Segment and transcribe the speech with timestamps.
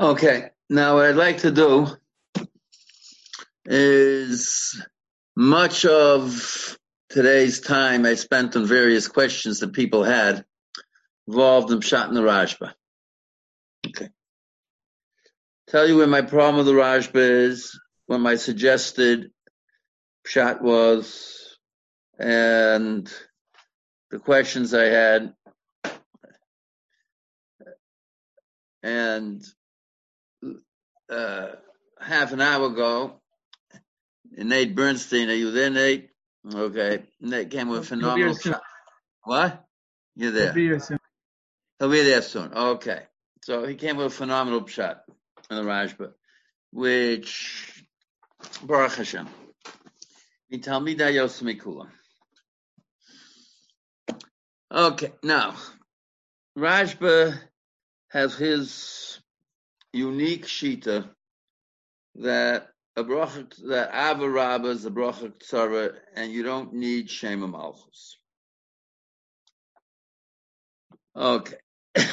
[0.00, 1.86] Okay, now what I'd like to do
[3.66, 4.82] is
[5.36, 6.78] much of
[7.10, 10.46] today's time I spent on various questions that people had
[11.28, 12.72] involved in Pshat and the Rashba.
[13.88, 14.08] Okay.
[15.68, 19.30] Tell you where my problem with the Rashba is, what my suggested
[20.26, 21.58] Pshat was,
[22.18, 23.06] and
[24.10, 25.34] the questions I had,
[28.82, 29.44] and
[31.10, 31.48] uh,
[32.00, 33.20] half an hour ago,
[34.30, 36.10] Nate Bernstein, are you there, Nate?
[36.54, 38.34] Okay, Nate came with a phenomenal.
[38.36, 38.62] Shot.
[39.24, 39.64] What?
[40.16, 40.46] You're there.
[40.46, 40.98] He'll be here soon.
[41.78, 42.52] He'll be there soon.
[42.52, 43.02] Okay,
[43.42, 45.00] so he came with a phenomenal Pshat
[45.50, 46.12] in the Rashba,
[46.72, 47.84] which
[48.62, 49.28] Baruch Hashem.
[54.72, 55.56] Okay, now
[56.56, 57.38] Rashba
[58.10, 59.19] has his
[59.92, 61.08] unique shita
[62.16, 67.46] that a bracha that Ava Rabba is a bracha tzara, and you don't need Shema
[67.46, 68.18] Malchus.
[71.16, 71.56] Okay.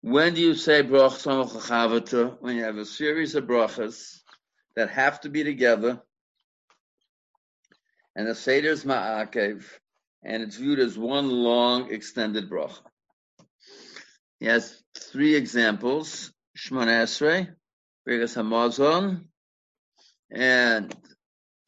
[0.00, 4.20] when do you say brach samach When you have a series of brachas
[4.76, 6.02] that have to be together,
[8.14, 9.64] and the seder is ma'akev,
[10.22, 12.80] and it's viewed as one long extended bracha.
[14.40, 17.48] Has three examples: Shmona Esrei,
[18.08, 19.24] Birkas Hamazon,
[20.30, 20.94] and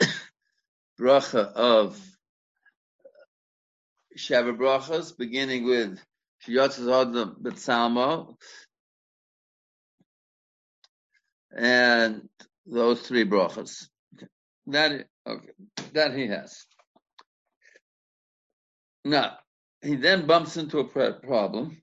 [1.01, 2.01] bracha of
[4.19, 5.99] Sheva brachas, beginning with
[6.47, 8.37] Shiyotzes Adam B'Tzalmo,
[11.57, 12.29] and
[12.67, 13.89] those three brachas.
[14.67, 15.49] That okay,
[15.93, 16.65] that he has.
[19.05, 19.39] Now
[19.83, 21.83] he then bumps into a problem.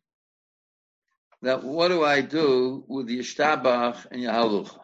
[1.43, 4.79] That what do I do with the Yishtabach and Yahalucha?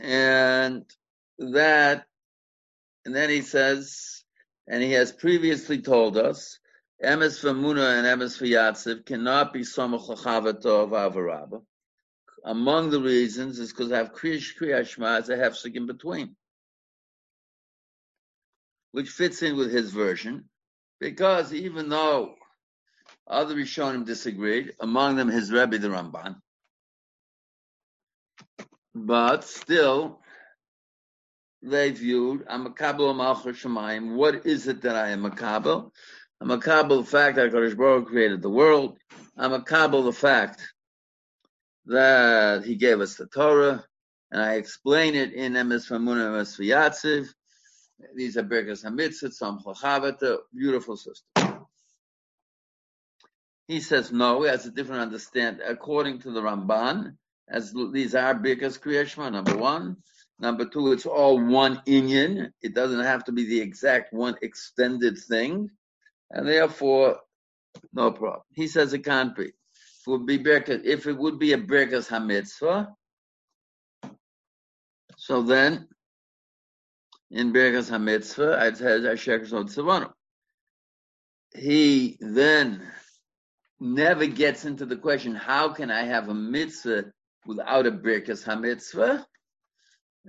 [0.00, 0.84] And
[1.38, 2.06] that,
[3.04, 4.24] and then he says,
[4.66, 6.58] and he has previously told us,
[7.04, 11.62] Emes for Muna and Emes for Yatziv cannot be Samach of Avarabba.
[12.44, 16.36] Among the reasons is because I have Kriyash Kriyashma as a hefsek in between,
[18.92, 20.48] which fits in with his version,
[21.00, 22.34] because even though
[23.26, 26.36] other Rishonim disagreed, among them his Rebbe the Ramban,
[28.94, 30.20] but still
[31.62, 34.14] they viewed I'm a Malchus Shemayim.
[34.14, 35.90] What is it that I am a Kabbalah?
[36.40, 38.98] I'm a Kabbalah the fact that Kadosh Baruch created the world.
[39.36, 40.62] I'm a Kabbalah the fact
[41.86, 43.84] that He gave us the Torah,
[44.30, 47.28] and I explain it in Emes Famuna Emes V'Yatziv.
[48.14, 51.66] These are Birkas Hamitzvah, Sam Chachavata, beautiful system.
[53.66, 55.64] He says no, he has a different understanding.
[55.66, 57.16] According to the Ramban,
[57.48, 59.96] as these are Birkas Kriyashma, number one.
[60.38, 62.50] Number two, it's all one Inyan.
[62.62, 65.70] It doesn't have to be the exact one extended thing.
[66.30, 67.20] And therefore,
[67.92, 68.42] no problem.
[68.54, 69.46] He says it can't be.
[69.46, 69.54] It
[70.06, 72.88] would be Birkas, if it would be a Birkas Hamitzvah,
[75.16, 75.86] so then
[77.30, 80.10] in Birkas Hamitzvah, it says Asher Tzavanu.
[81.54, 82.82] He then
[83.78, 87.12] never gets into the question, how can I have a mitzvah
[87.46, 89.24] without a Birkas Hamitzvah?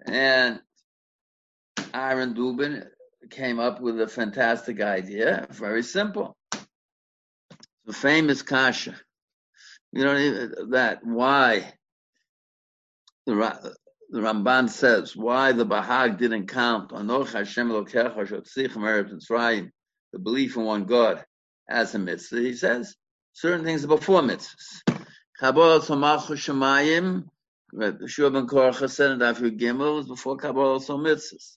[0.06, 0.61] And
[1.94, 2.88] Aaron Dubin
[3.29, 6.35] came up with a fantastic idea, very simple.
[7.85, 8.95] The famous kasha.
[9.91, 11.73] You know that why
[13.25, 13.75] the
[14.11, 19.72] the Ramban says why the Bahag didn't count Keach Hashem Tzichem Erepts Raya
[20.11, 21.23] the belief in one God
[21.69, 22.41] as a mitzvah.
[22.41, 22.94] He says
[23.31, 25.05] certain things are before mitzvahs.
[25.39, 27.23] Kabbalah Tzomach Shemayim,
[28.07, 31.55] Shua ben Korach said in Dafir Gimel, is before Kabbalah Mitzvahs.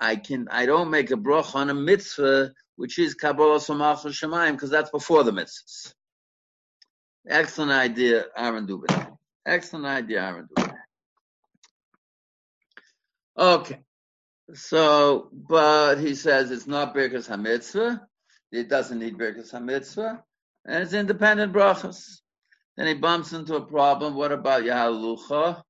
[0.00, 4.52] I can, I don't make a brach on a mitzvah, which is Kabbalah Somach Shemayim,
[4.52, 5.92] because that's before the mitzvahs.
[7.26, 9.16] Excellent idea, Aaron Dubin.
[9.44, 10.77] Excellent idea, Aaron Dubin.
[13.38, 13.78] Okay.
[14.54, 18.00] So, but he says it's not Birkas HaMitzvah.
[18.50, 20.22] It doesn't need Birkas HaMitzvah.
[20.66, 22.20] And it's independent brachas.
[22.76, 24.14] Then he bumps into a problem.
[24.14, 25.62] What about Yahalucha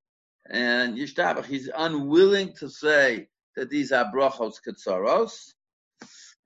[0.49, 1.45] and Yishtabach?
[1.45, 5.53] He's unwilling to say that these are brachos ketzaros.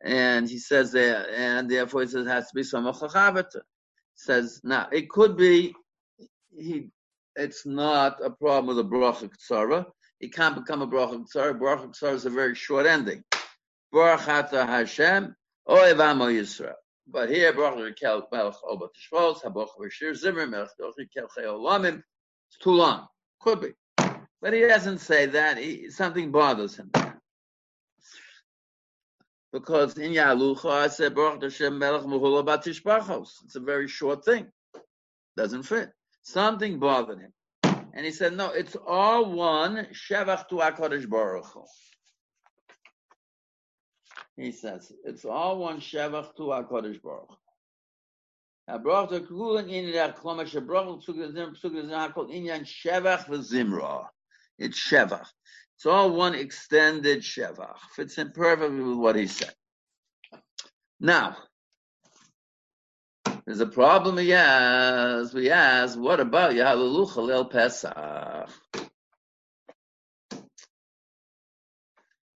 [0.03, 3.61] And he says that, and therefore he says it has to be some chachavata.
[4.15, 5.75] Says now it could be
[6.57, 6.89] he.
[7.37, 9.87] It's not a problem with a bracha ketzara.
[10.23, 11.59] It can't become a bracha ketzara.
[11.59, 13.25] Bracha ketzara is a very short ending.
[13.93, 15.35] Baruch Hashem,
[15.69, 16.75] Oev Amo Yisrael.
[17.09, 22.03] But here, Baruch Kel Melech Obat Shvos, Haboch Rishir Zimmer, Melech Dochi Kel Cheolamim.
[22.49, 23.09] It's too long.
[23.41, 23.73] Could be.
[24.41, 25.59] But he doesn't say that.
[25.59, 26.93] He, something bothers him.
[29.53, 33.29] Because in Yalucha, I said, Baruch Hashem Melech Muhula Batishbachos.
[33.45, 34.47] It's a very short thing.
[35.37, 35.91] Doesn't fit.
[36.23, 37.33] Something bothered him.
[37.94, 41.64] And he said, no, it's all one, Shevach to HaKadosh Baruch Hu.
[44.36, 47.36] He says, it's all one Shevach to HaKadosh Baruch Hu.
[48.69, 54.06] הברוך זה כולן עניין כלומר שברוך פסוק לזמר פסוק לזמר הכל עניין שבח וזמרה.
[54.62, 55.28] It's shevach.
[55.78, 57.80] It's all one extended shevach.
[57.96, 59.56] Fits in perfectly with what he said.
[61.00, 61.38] Now,
[63.47, 65.35] there's a problem has.
[65.35, 68.49] We ask, what about Yahalulu Chalil Pesach?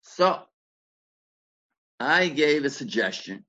[0.04, 0.40] So,
[2.00, 3.46] I gave a suggestion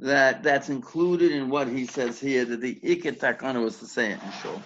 [0.00, 3.18] that that's included in what he says here that the Iket
[3.62, 4.62] was to say it in.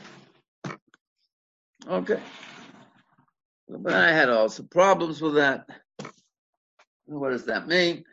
[1.87, 2.21] Okay.
[3.69, 5.69] But I had also problems with that.
[7.07, 8.05] What does that mean?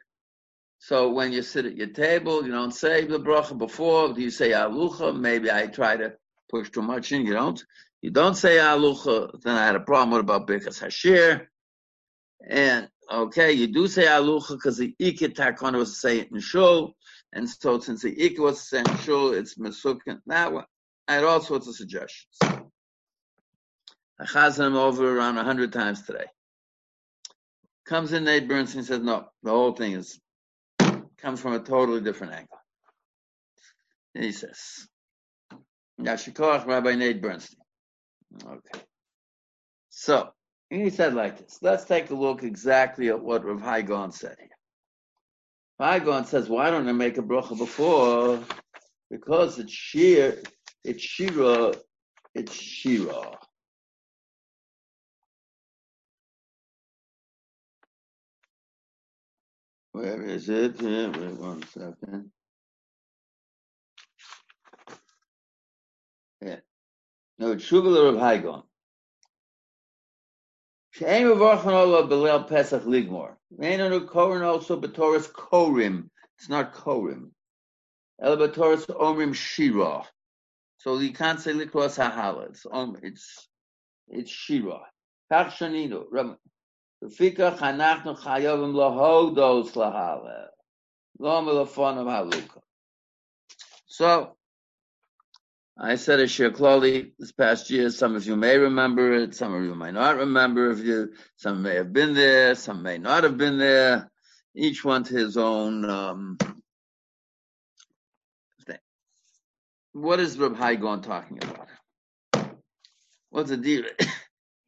[0.78, 4.14] So when you sit at your table, you don't say the bracha before.
[4.14, 5.18] Do you say alucha?
[5.18, 6.14] Maybe I try to
[6.50, 7.26] push too much in.
[7.26, 7.64] You don't.
[8.02, 9.42] You don't say alucha.
[9.42, 10.12] Then I had a problem.
[10.12, 11.48] What about birkas hashir?
[12.48, 16.40] And okay, you do say alucha because the ikit takana was to say it in
[16.40, 16.96] shul,
[17.34, 20.66] and so since the ikit was to say in shul, it's mesukin that one.
[21.08, 22.38] I had all sorts of suggestions.
[24.18, 26.26] I them over around a hundred times today.
[27.86, 30.20] Comes in Nate Bernstein says, no, the whole thing is
[31.26, 32.60] comes from a totally different angle.
[34.14, 34.88] And he says,
[36.00, 37.58] Yashikoach Rabbi Nate Bernstein.
[38.46, 38.84] Okay.
[39.90, 40.30] So,
[40.70, 41.58] he said like this.
[41.64, 44.50] Let's take a look exactly at what Rav Hai Gaon said here.
[45.80, 48.40] Hai Gaon says, why don't I make a bracha before?
[49.10, 50.44] Because it's sheer,
[50.84, 51.74] it's shira,
[52.36, 53.36] it's shira.
[59.96, 60.82] Where is it?
[60.82, 62.30] Wait one second.
[66.42, 66.58] Yeah.
[67.40, 68.64] No, it's Shugal of Hai Gaon.
[70.92, 73.36] She'em avochan ola belel Pesach ligmor.
[73.52, 76.10] Vein anu korin also betoris korim.
[76.38, 77.30] It's not korim.
[78.22, 80.04] El betoris omrim shira.
[80.80, 82.50] So you can't say likros hahala.
[82.50, 82.66] It's
[83.02, 83.48] it's
[84.10, 84.82] it's shira.
[85.32, 86.36] Kach shaninu.
[87.06, 88.74] Anachnu chayovim.
[91.20, 92.62] Lom haluka.
[93.88, 94.36] So,
[95.78, 97.90] I said a Shirkloli this past year.
[97.90, 99.36] Some of you may remember it.
[99.36, 100.72] Some of you may not remember.
[100.72, 102.56] If you, some may have been there.
[102.56, 104.10] Some may not have been there.
[104.56, 106.38] Each one to his own um,
[108.66, 108.78] thing.
[109.94, 111.68] What is Reb Hai Gaon talking about?
[113.30, 113.84] What's the deal?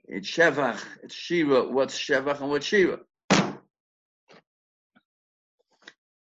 [0.08, 1.68] It's Shevach, it's Shira.
[1.68, 3.00] What's Shevach and what's Shira?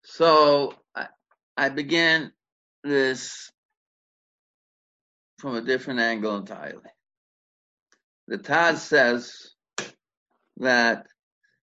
[0.05, 1.06] So I,
[1.56, 2.32] I began
[2.84, 3.50] this
[5.38, 6.90] from a different angle entirely.
[8.29, 9.50] The Taz says
[10.58, 11.06] that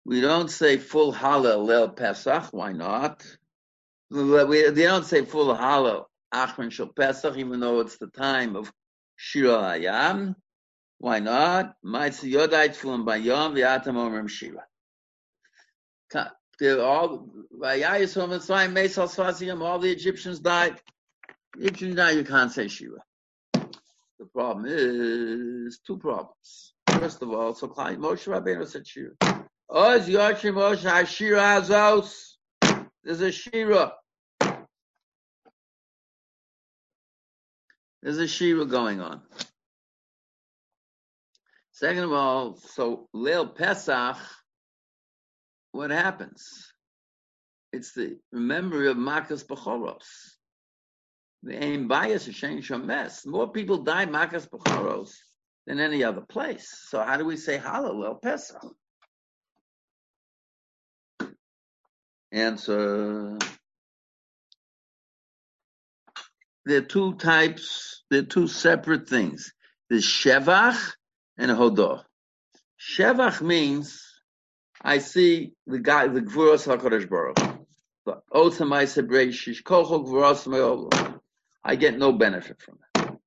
[0.05, 2.49] we don't say full Hallel Lel Pesach.
[2.51, 3.25] Why not?
[4.11, 8.71] We, they don't say full Hallel Achron Shel Pesach, even though it's the time of
[9.15, 10.35] Shira Hayam.
[11.05, 11.75] Why not?
[16.59, 17.29] They're all.
[19.61, 20.81] All the Egyptians died.
[21.59, 22.15] Egyptians died.
[22.15, 23.03] You can't say Shiva.
[23.53, 26.73] The problem is two problems.
[26.89, 29.11] First of all, so Moshe Rabbeinu said Shira.
[29.69, 32.31] Oz Yoshim Moshe Hashira Azos.
[33.03, 33.93] There's a Shira.
[38.01, 39.21] There's a Shira going on.
[41.75, 44.15] Second of all, so Leil Pesach,
[45.73, 46.71] what happens?
[47.73, 50.05] It's the memory of Makas Bechoros.
[51.43, 53.25] The aim bias is change mess.
[53.25, 55.11] More people die Makas Bechoros
[55.67, 56.73] than any other place.
[56.87, 58.63] So how do we say Hallel Pesach?
[62.31, 63.37] Answer.
[66.65, 69.51] There are two types, there are two separate things.
[69.89, 70.93] The Shevach
[71.37, 72.03] and Hodah.
[72.79, 74.01] Shevach means
[74.81, 77.37] I see the guy, the Gvuras HaKadosh Baruch.
[78.05, 78.21] But
[81.63, 83.17] I get no benefit from it.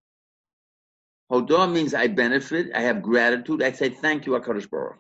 [1.30, 4.98] Hodah means I benefit, I have gratitude, I say thank you HaKadosh Baruch.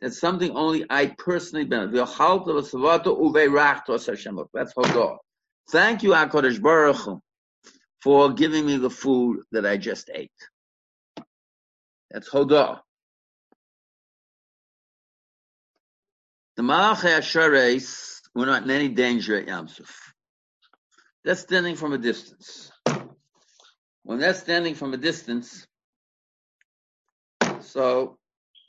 [0.00, 1.94] That's something only I personally benefit.
[1.94, 2.14] That's
[4.74, 5.16] Hodah.
[5.70, 7.20] Thank you, HaKadosh Baruch
[8.02, 10.30] for giving me the food that I just ate.
[12.10, 12.80] That's Hodah.
[16.56, 19.90] The Malachei Ashares were not in any danger at Yamsuf.
[21.24, 22.70] That's standing from a distance.
[24.04, 25.66] When they're standing from a distance,
[27.60, 28.16] so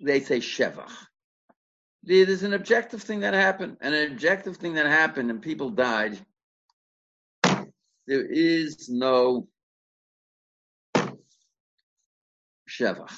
[0.02, 0.92] they say Shevach.
[2.04, 6.18] There's an objective thing that happened, and an objective thing that happened, and people died.
[7.44, 9.48] There is no
[12.68, 13.18] Shevach.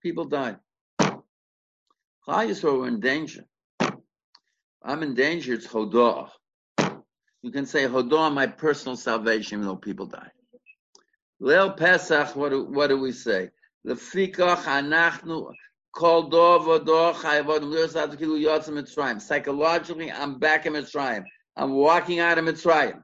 [0.00, 0.56] People died.
[1.00, 3.44] Klal were in danger.
[4.82, 6.28] I'm in danger, it's Hodah.
[7.42, 10.30] You can say Hodah, my personal salvation, even though people die.
[11.40, 13.50] Leil Pesach, what do, what do we say?
[13.86, 15.52] Anachnu.
[19.18, 21.24] Psychologically, I'm back in Mitzrayim.
[21.56, 23.02] I'm walking out of Mitzrayim.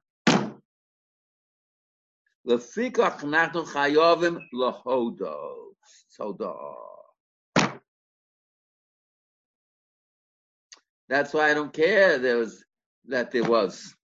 [2.46, 5.61] Lefikach anachnu chayovim lahodo.
[6.20, 6.74] Hodah.
[11.08, 12.64] That's why I don't care there was
[13.06, 13.94] that there was.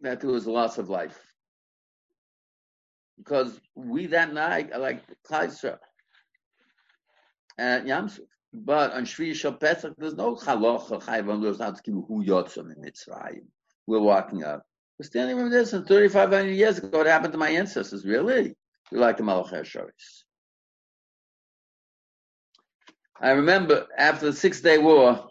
[0.00, 1.18] That there was loss of life.
[3.18, 5.78] Because we that night are like Kaisra
[7.58, 8.20] and Yamsuf.
[8.52, 11.42] But on Shvi Shal there's no chalocha chayvam.
[11.42, 13.46] There's not to give who yotzim in Mitzrayim.
[13.86, 14.64] We're walking up.
[14.98, 18.06] We're standing from this, and 3,500 years ago, what happened to my ancestors?
[18.06, 18.54] Really?
[18.90, 20.24] We like the Malachei Shoris.
[23.20, 25.26] I remember after the Six Day War,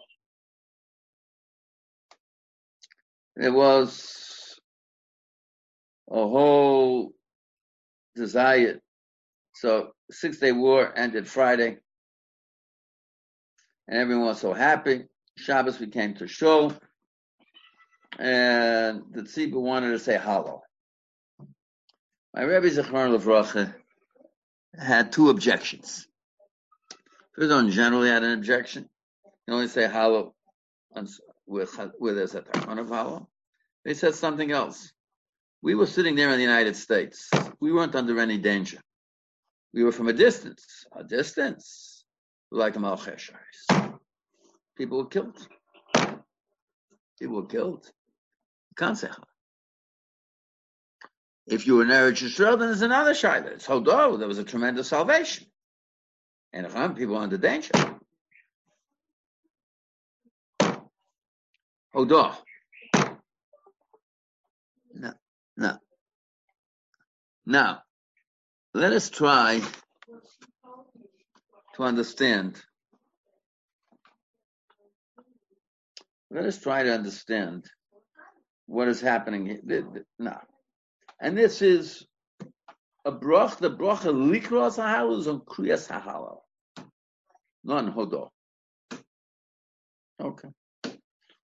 [3.34, 4.58] there was
[6.10, 7.12] a whole
[8.14, 8.80] desire.
[9.54, 11.78] So Six Day War ended Friday,
[13.88, 15.06] and everyone was so happy.
[15.38, 16.72] Shabbos we came to show,
[18.18, 20.62] and the tzibur wanted to say hello.
[22.34, 23.74] My Rebbe Zechron Levracha
[24.78, 26.06] had two objections.
[27.34, 28.88] First one generally had an objection.
[29.46, 30.34] You only say hollow
[31.46, 33.26] with with there's a ton of.
[33.84, 34.92] They said something else.
[35.62, 37.30] We were sitting there in the United States.
[37.60, 38.80] We weren't under any danger.
[39.72, 40.86] We were from a distance.
[40.92, 42.04] A distance.
[42.50, 43.98] Like Malcheshais.
[44.76, 45.48] People were killed.
[47.18, 47.90] People were killed.
[48.96, 49.08] Say
[51.46, 53.52] if you were in Eretz Yisrael, then there's another Shaila.
[53.52, 54.18] It's Hodo.
[54.18, 55.46] There was a tremendous salvation.
[56.52, 57.70] And if people under danger.
[61.94, 62.34] Hodo.
[64.92, 65.12] No,
[65.56, 65.78] no.
[67.46, 67.82] Now,
[68.74, 69.62] let us try
[71.76, 72.60] to understand.
[76.30, 77.70] Let us try to understand
[78.66, 79.58] what is happening
[80.18, 80.42] now.
[81.20, 82.06] And this is
[83.04, 86.40] a brach, the bracha likras hahalal is on kriyas hahalal,
[87.64, 88.30] not on hodo.
[90.20, 90.48] Okay.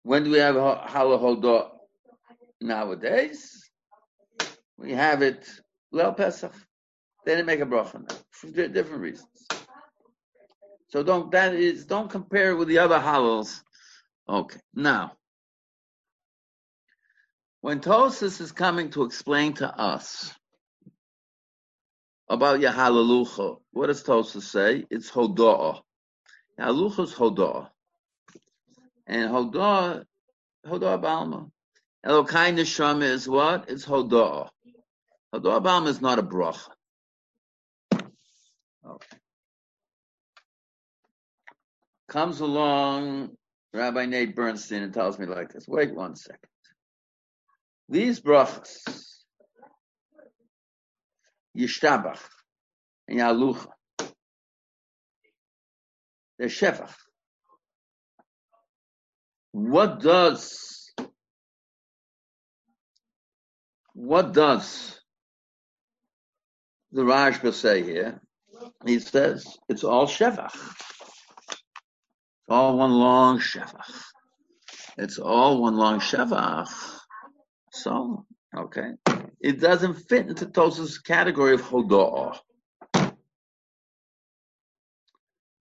[0.02, 1.70] When do we have halal hodo
[2.60, 3.70] nowadays?
[4.78, 5.46] We have it
[5.92, 6.54] Lel Pesach.
[7.26, 9.28] They didn't make a bracha for different reasons.
[10.88, 13.60] So don't that is don't compare with the other halals.
[14.28, 14.58] Okay.
[14.74, 15.12] Now,
[17.60, 20.32] when Tosis is coming to explain to us
[22.28, 24.84] about Yahalalucha, what does Tosis say?
[24.90, 25.80] It's Hoda'ah.
[26.58, 27.68] Yahalucha is Hoda'ah.
[29.06, 30.04] And Hoda'ah,
[30.66, 31.50] Hoda'ah Balma.
[32.06, 33.68] Elokai Neshama is what?
[33.68, 34.48] It's Hoda'ah.
[35.34, 36.68] Hoda'ah Balma is not a bracha.
[37.92, 39.16] Okay.
[42.08, 43.36] Comes along
[43.72, 45.68] Rabbi Nate Bernstein and tells me like this.
[45.68, 46.49] Wait one second.
[47.90, 48.84] These brachas,
[51.58, 52.20] Yishtabach
[53.08, 53.66] and Yalucha,
[56.38, 56.94] they're Shefach.
[59.50, 60.92] What does
[63.94, 65.00] what does
[66.92, 68.20] the Rashba say here?
[68.86, 70.54] He says it's all Shevach.
[70.54, 74.04] It's all one long Shevach.
[74.96, 76.99] It's all one long Shevach.
[77.70, 78.92] So, okay.
[79.40, 82.38] It doesn't fit into Tosa's category of Hoda'ah.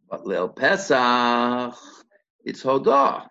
[0.10, 1.76] But Leil Pesach,
[2.44, 3.28] it's Hoda'ah.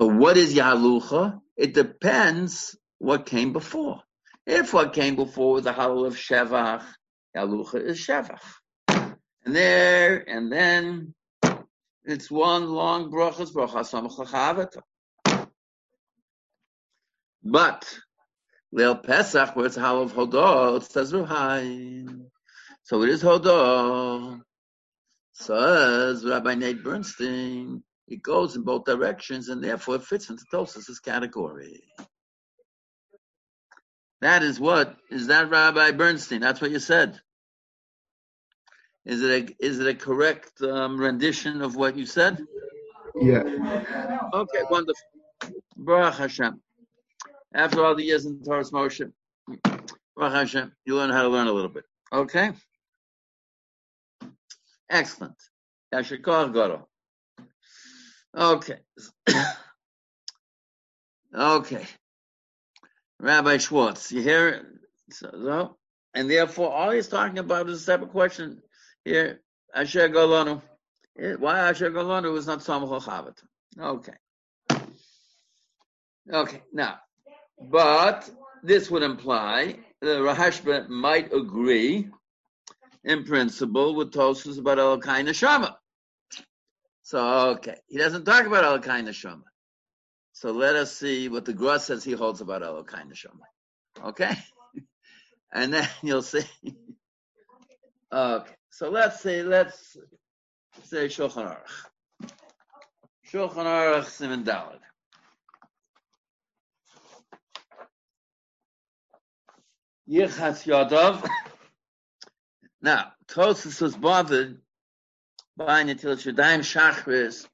[0.00, 1.40] So what is Yahalucha?
[1.56, 4.00] It depends what came before.
[4.46, 6.84] If what came before was the halal of Shevach,
[7.36, 8.40] Yalucha is Shevach.
[9.44, 11.14] And there, and then
[12.04, 14.16] it's one long brachas, brachas samach
[17.42, 17.98] But,
[18.74, 22.26] Leil Pesach, where it's a halal of Hodah, it says Ruhain.
[22.82, 24.40] So it is Hodah.
[25.32, 31.00] Says Rabbi Nate Bernstein, it goes in both directions and therefore it fits into Tosas'
[31.02, 31.80] category.
[34.20, 36.40] That is what is that Rabbi Bernstein?
[36.40, 37.20] That's what you said.
[39.04, 42.44] Is it a is it a correct um, rendition of what you said?
[43.14, 43.42] Yeah.
[44.34, 44.94] Okay, wonderful.
[45.76, 46.60] Baruch Hashem.
[47.54, 49.10] After all the years in Torah's Baruch you
[50.18, 51.84] learn how to learn a little bit.
[52.12, 52.52] Okay.
[54.90, 55.36] Excellent.
[55.94, 56.88] Yashikar Goro.
[58.36, 58.78] Okay.
[61.34, 61.86] okay.
[63.20, 64.80] Rabbi Schwartz, you hear?
[65.10, 65.76] So, so,
[66.14, 68.62] and therefore, all he's talking about is a separate question
[69.04, 69.40] here.
[69.74, 70.62] Asher Golonu.
[71.18, 73.34] Eh, why Asher Golonu is not Samach?
[73.78, 74.12] Okay.
[76.30, 76.98] Okay, now,
[77.60, 78.28] but
[78.62, 82.08] this would imply the Rashba might agree
[83.04, 85.74] in principle with Tosus about Elokai Neshama.
[87.02, 89.42] So, okay, he doesn't talk about Elokai Neshama.
[90.32, 94.04] So let us see what the Gra says he holds about Elokai Neshama.
[94.04, 94.36] Okay?
[95.52, 96.44] and then you'll see.
[98.12, 99.96] okay, so let's say, let's
[100.84, 102.30] say Shulchan Aruch.
[103.32, 104.44] Shulchan Aruch Simon.
[110.08, 111.28] Yichas Yodov.
[112.80, 114.58] Now, Tosus was bothered
[115.56, 117.46] by Natil Shadayim Shachris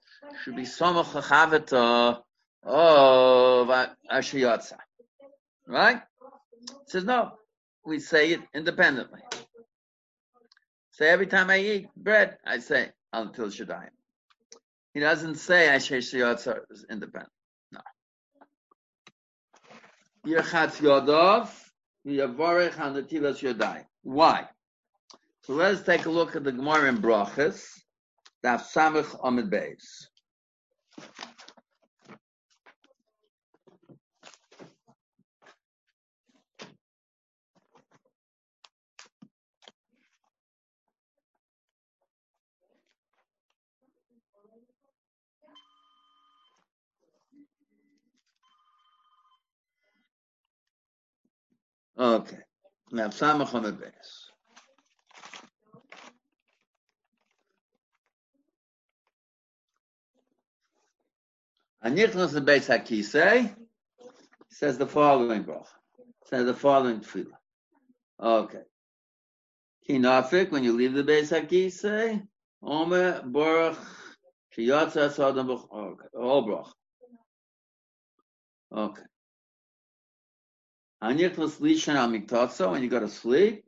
[0.42, 2.20] should be Somach Chavata
[2.62, 3.68] of
[4.12, 4.76] Ashiyotza.
[5.66, 5.96] Right?
[5.96, 7.32] It says no.
[7.84, 9.20] We say it independently.
[10.92, 13.88] So every time I eat bread, I say until Shadayim.
[14.92, 17.32] He doesn't say Asher Shiyotza is independent.
[17.72, 17.80] No.
[20.26, 21.48] Yerchatz Yodov,
[22.06, 23.84] Tilas Yodayim.
[24.02, 24.48] Why?
[25.42, 27.66] So let's take a look at the Gemara in Brachas,
[28.44, 30.06] Daf Samach Amid Beis.
[51.98, 52.38] Okay.
[52.90, 54.24] Now, Samach Amid Beis.
[61.84, 63.54] Anichnas the Beis Hakisei
[64.48, 65.66] says the following brach.
[66.26, 67.36] Says the following tefillah.
[68.20, 68.62] Okay.
[69.88, 72.26] Kinafik, when you leave the Beis Hakisei,
[72.62, 73.78] Omer Baruch
[74.56, 76.06] Shiyatza Sodom Okay.
[76.18, 76.68] All brach.
[78.74, 79.02] Okay.
[81.04, 83.64] When you go to sleep.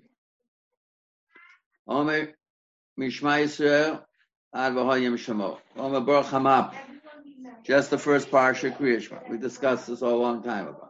[7.62, 9.28] Just the first parsha Kriyashma.
[9.28, 10.88] We discussed this a long time ago.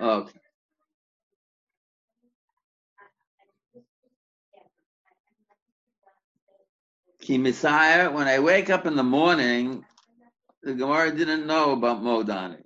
[0.00, 0.38] Okay.
[7.38, 9.84] Messiah, when I wake up in the morning,
[10.62, 12.65] the Gemara didn't know about Modani.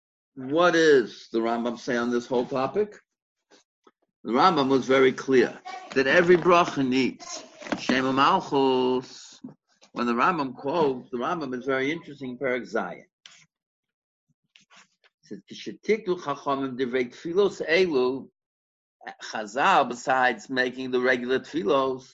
[0.35, 2.97] What is the Rambam say on this whole topic?
[4.23, 5.59] The Rambam was very clear
[5.93, 7.43] that every bracha needs
[7.79, 9.41] Shema Malchus.
[9.91, 13.05] When the Rambam quotes, the Rambam is very interesting, Perak Zion.
[19.33, 22.13] Chazal, besides making the regular tfilos,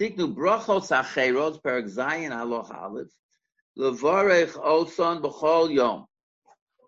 [0.00, 3.10] tiknu brachos acheros, Perak Zion, Aloch Aleph,
[3.78, 6.06] levorech oson b'chol yom.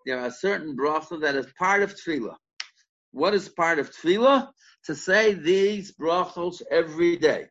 [0.05, 2.35] There are certain brachos that is part of tefillah.
[3.11, 4.49] What is part of tefillah?
[4.85, 7.47] To say these brachos every day.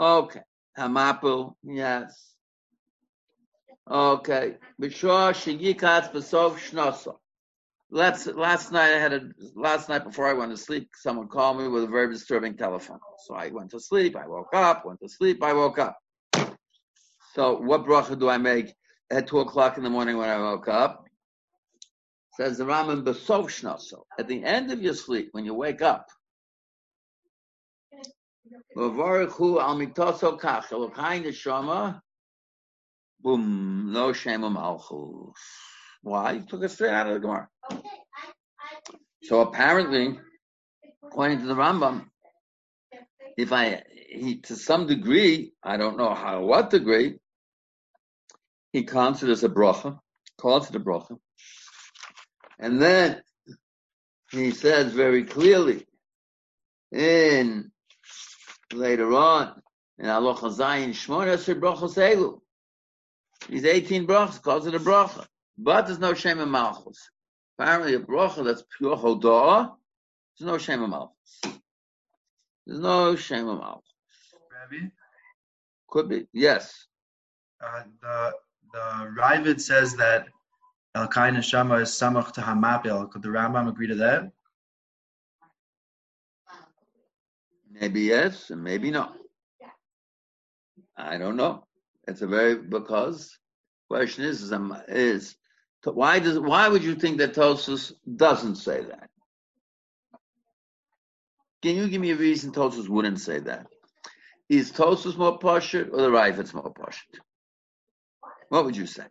[0.00, 0.40] Okay.
[0.78, 2.34] Hamapu, yes.
[3.90, 4.56] Okay.
[4.80, 7.16] Bishor Shigikatz Besov Shnosa.
[7.90, 9.20] Last last night I had a
[9.54, 13.00] last night before I went to sleep, someone called me with a very disturbing telephone.
[13.26, 15.98] So I went to sleep, I woke up, went to sleep, I woke up.
[17.34, 18.72] So what bracha do I make
[19.12, 21.04] at two o'clock in the morning when I woke up?
[22.36, 24.04] Says the Rambam Besov Shnaso.
[24.18, 26.08] At the end of your sleep, when you wake up,
[33.20, 35.38] boom, no shema malchus.
[36.02, 36.32] Why?
[36.32, 37.48] You took it straight out of the Gemara.
[39.24, 40.18] So apparently,
[41.04, 42.06] according to the Rambam,
[43.36, 47.18] if I, he, to some degree, I don't know how, what degree,
[48.72, 49.98] he counts it as a bracha,
[50.38, 51.18] calls it a bracha,
[52.58, 53.22] and then
[54.30, 55.86] he says very clearly
[56.90, 57.70] in
[58.72, 59.62] later on
[59.98, 62.40] in Allah Zayin Shmona Brachos Elu.
[63.48, 65.26] He's 18 brachas, calls it a bracha.
[65.58, 67.10] But there's no shame in Malchus.
[67.58, 69.72] Apparently a bracha that's pure Hodah,
[70.38, 71.42] there's no shame in Malchus.
[72.66, 73.92] There's no shame in Malchus.
[74.50, 74.86] Rabbi?
[75.88, 76.86] Could be, yes.
[77.62, 78.32] Uh, the
[78.72, 80.28] the Raavad says that
[80.94, 83.10] El Kain Neshama is Samach to Hamapil.
[83.10, 84.30] Could the Rambam agree to that?
[87.70, 89.10] Maybe yes, and maybe no.
[90.96, 91.66] I don't know.
[92.06, 93.38] It's a very because
[93.88, 94.52] question is
[94.88, 95.36] is,
[95.84, 99.08] why does why would you think that Tosus doesn't say that?
[101.62, 103.66] Can you give me a reason Tosus wouldn't say that?
[104.48, 107.20] Is Tosus more poshut or the Raifet's more poshut?
[108.52, 109.04] What would you say?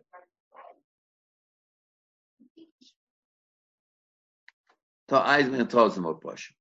[5.10, 6.52] Poshut.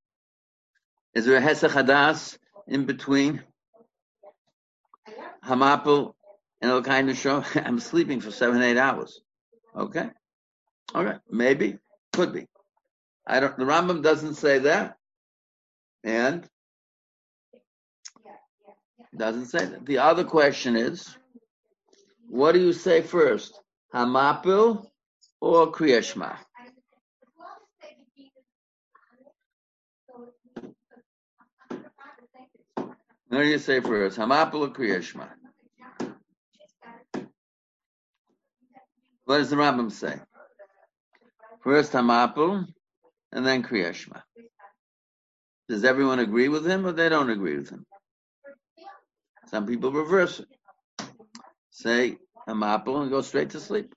[1.13, 3.43] Is there a Hesach Hadas in between
[5.45, 6.15] hamapu
[6.59, 7.43] and all kind of show?
[7.55, 9.21] I'm sleeping for seven, eight hours.
[9.77, 10.09] Okay.
[10.95, 11.19] All right.
[11.29, 11.77] Maybe.
[12.13, 12.47] Could be.
[13.27, 14.95] I don't, the Rambam doesn't say that.
[16.03, 16.49] And
[19.15, 19.85] doesn't say that.
[19.85, 21.15] The other question is,
[22.31, 23.59] what do you say first?
[23.93, 24.85] Hamapil
[25.41, 26.37] or Kriyashma?
[33.27, 34.17] What do you say first?
[34.17, 35.27] Hamapil or Kriyashma?
[39.25, 40.17] What does the Rambam say?
[41.65, 42.65] First Hamapil
[43.33, 44.21] and then Kriyashma.
[45.67, 47.85] Does everyone agree with him or they don't agree with him?
[49.47, 50.47] Some people reverse it.
[51.81, 52.17] Say
[52.47, 53.95] Hamapil and go straight to sleep.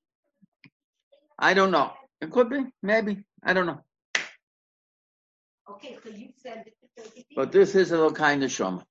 [1.38, 1.92] I don't know.
[2.23, 3.25] It could be, maybe.
[3.42, 3.81] I don't know.
[5.70, 6.64] Okay, so you said.
[7.37, 8.85] But this is a little kind of shoma.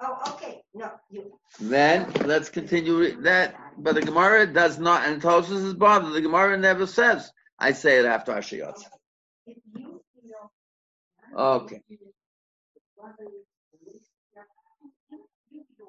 [0.00, 3.56] Oh, okay, no, you, Then let's continue that.
[3.78, 6.12] But the Gemara does not, and Tosus is bothered.
[6.12, 7.32] The Gemara never says.
[7.58, 8.78] I say it after Ashiyot.
[9.46, 10.52] if you feel.
[11.36, 11.80] Okay.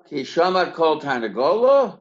[0.10, 2.00] Kishama kol tarnagolo.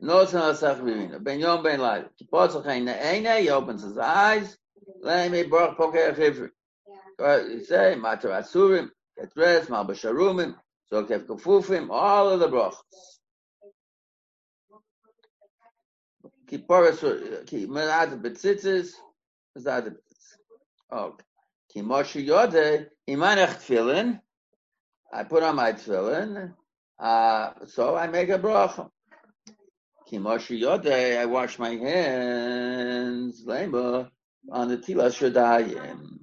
[0.00, 1.22] No sanasach mimina.
[1.22, 2.04] Ben yom ben lai.
[2.20, 3.40] Kiposach ein eine.
[3.40, 4.56] He opens his eyes.
[5.02, 6.50] Leimi baruch pokei achivri.
[7.50, 8.90] You say matar asurim.
[9.18, 9.70] Get dressed.
[9.70, 10.54] Mal b'sharumim.
[10.86, 11.88] So kufufim.
[11.90, 12.76] All of the brachos.
[16.46, 17.46] Kiporas.
[17.46, 18.92] Ki merad betzitzis.
[19.56, 20.36] Merad betzitzis.
[20.92, 21.24] Okay.
[21.72, 22.88] Ki moshe yode.
[23.08, 24.20] Imanech tefillin.
[25.10, 26.52] I put on my tefillin.
[26.98, 28.90] Uh, so I make a bracha.
[30.06, 31.18] Ki moshe yode.
[31.18, 33.44] I wash my hands.
[33.44, 34.08] Lema
[34.50, 36.18] on the tilas shadayim.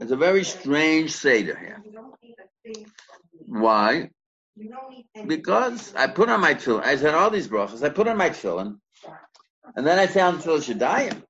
[0.00, 1.82] It's a very strange seder here.
[3.46, 4.10] Why?
[5.26, 6.82] Because I put on my tefillin.
[6.84, 7.82] I said all these brachas.
[7.82, 8.78] I put on my tefillin,
[9.76, 11.22] and then I found tefillin shadayim.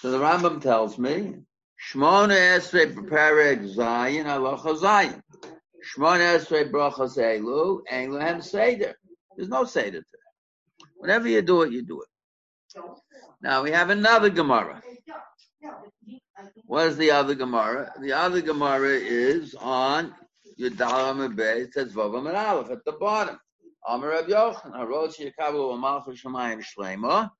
[0.00, 1.34] So the Rambam tells me,
[1.90, 5.22] Shmona esrei perek zayin alocha zayin.
[5.94, 8.94] Shmona esrei brachas elu elu hem seder.
[9.36, 10.86] There's no seder to that.
[10.96, 12.08] Whenever you do it, you do it.
[13.40, 14.82] Now we have another Gemara.
[16.66, 17.92] What is the other Gemara?
[18.00, 20.14] The other Gemara is on
[20.58, 21.62] Yudal Bay.
[21.62, 23.38] It says Vavam and Aleph at the bottom.
[23.88, 27.30] Amar Rav Yochanan, Harosh Yakabu Malchus Shemayim Shlema,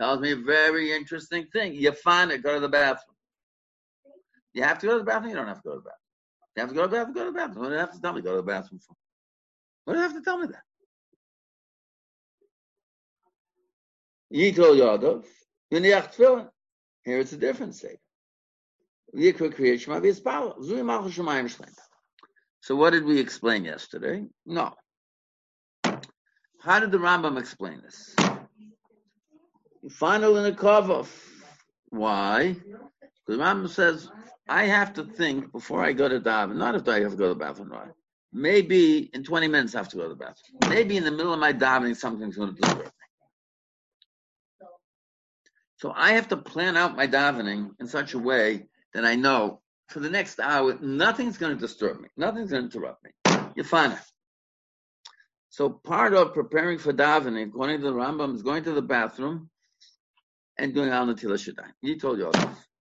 [0.00, 1.74] tells me a very interesting thing.
[1.74, 3.16] You find it, go to the bathroom.
[4.54, 6.01] You have to go to the bathroom, you don't have to go to the bathroom.
[6.56, 7.62] You have to go to the bathroom, go to the bathroom.
[7.62, 8.94] What do you have to tell me go to the bathroom for?
[9.84, 10.62] What do you have to tell me that?
[17.04, 17.98] Here it's a different state.
[22.60, 24.24] So what did we explain yesterday?
[24.46, 24.74] No.
[25.84, 28.14] How did the Rambam explain this?
[29.90, 31.04] final in the cover.
[31.90, 32.56] Why?
[33.26, 34.08] Because Rambam says
[34.48, 36.56] I have to think before I go to daven.
[36.56, 37.92] Not if I have to go to the bathroom, right?
[38.32, 40.58] Maybe in 20 minutes I have to go to the bathroom.
[40.68, 42.90] Maybe in the middle of my davening something's going to disturb me.
[45.76, 49.60] So I have to plan out my davening in such a way that I know
[49.88, 52.08] for the next hour nothing's going to disturb me.
[52.16, 53.10] Nothing's going to interrupt me.
[53.54, 53.96] You're fine.
[55.50, 59.50] So part of preparing for davening, according to the Rambam, is going to the bathroom
[60.56, 61.72] and doing al natilas yadayim.
[61.82, 62.71] He told you all this.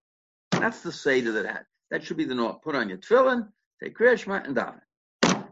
[0.61, 1.65] That's the seder that had.
[1.89, 2.57] That should be the norm.
[2.63, 3.49] Put on your tefillin,
[3.81, 4.81] take kriyashma, and daven.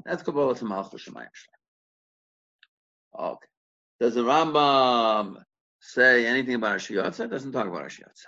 [0.05, 1.07] That's Kabbalah to Malchus
[3.17, 3.47] Okay.
[3.99, 5.43] Does the Rambam
[5.81, 7.25] say anything about Ashiyotza?
[7.25, 8.25] It doesn't talk about Ashiyotza.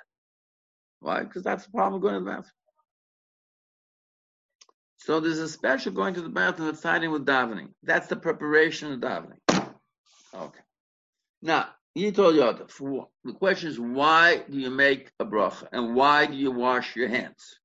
[0.99, 1.23] Why?
[1.23, 2.51] Because that's the problem going to the bathroom.
[4.97, 7.69] So there's a special going to the bathroom that's tied in with davening.
[7.81, 9.39] That's the preparation of davening.
[10.33, 10.59] Okay.
[11.41, 16.95] Now, the question is why do you make a bracha and why do you wash
[16.95, 17.59] your hands?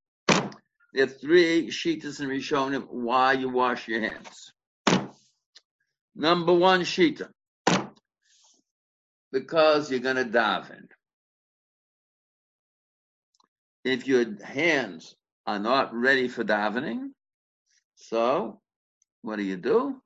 [0.93, 4.53] There are three shitas in Rishonim why you wash your hands.
[6.15, 7.29] Number one shita,
[9.31, 10.89] because you're going to daven.
[13.85, 15.15] If your hands
[15.47, 17.11] are not ready for davening,
[17.95, 18.61] so
[19.23, 20.01] what do you do?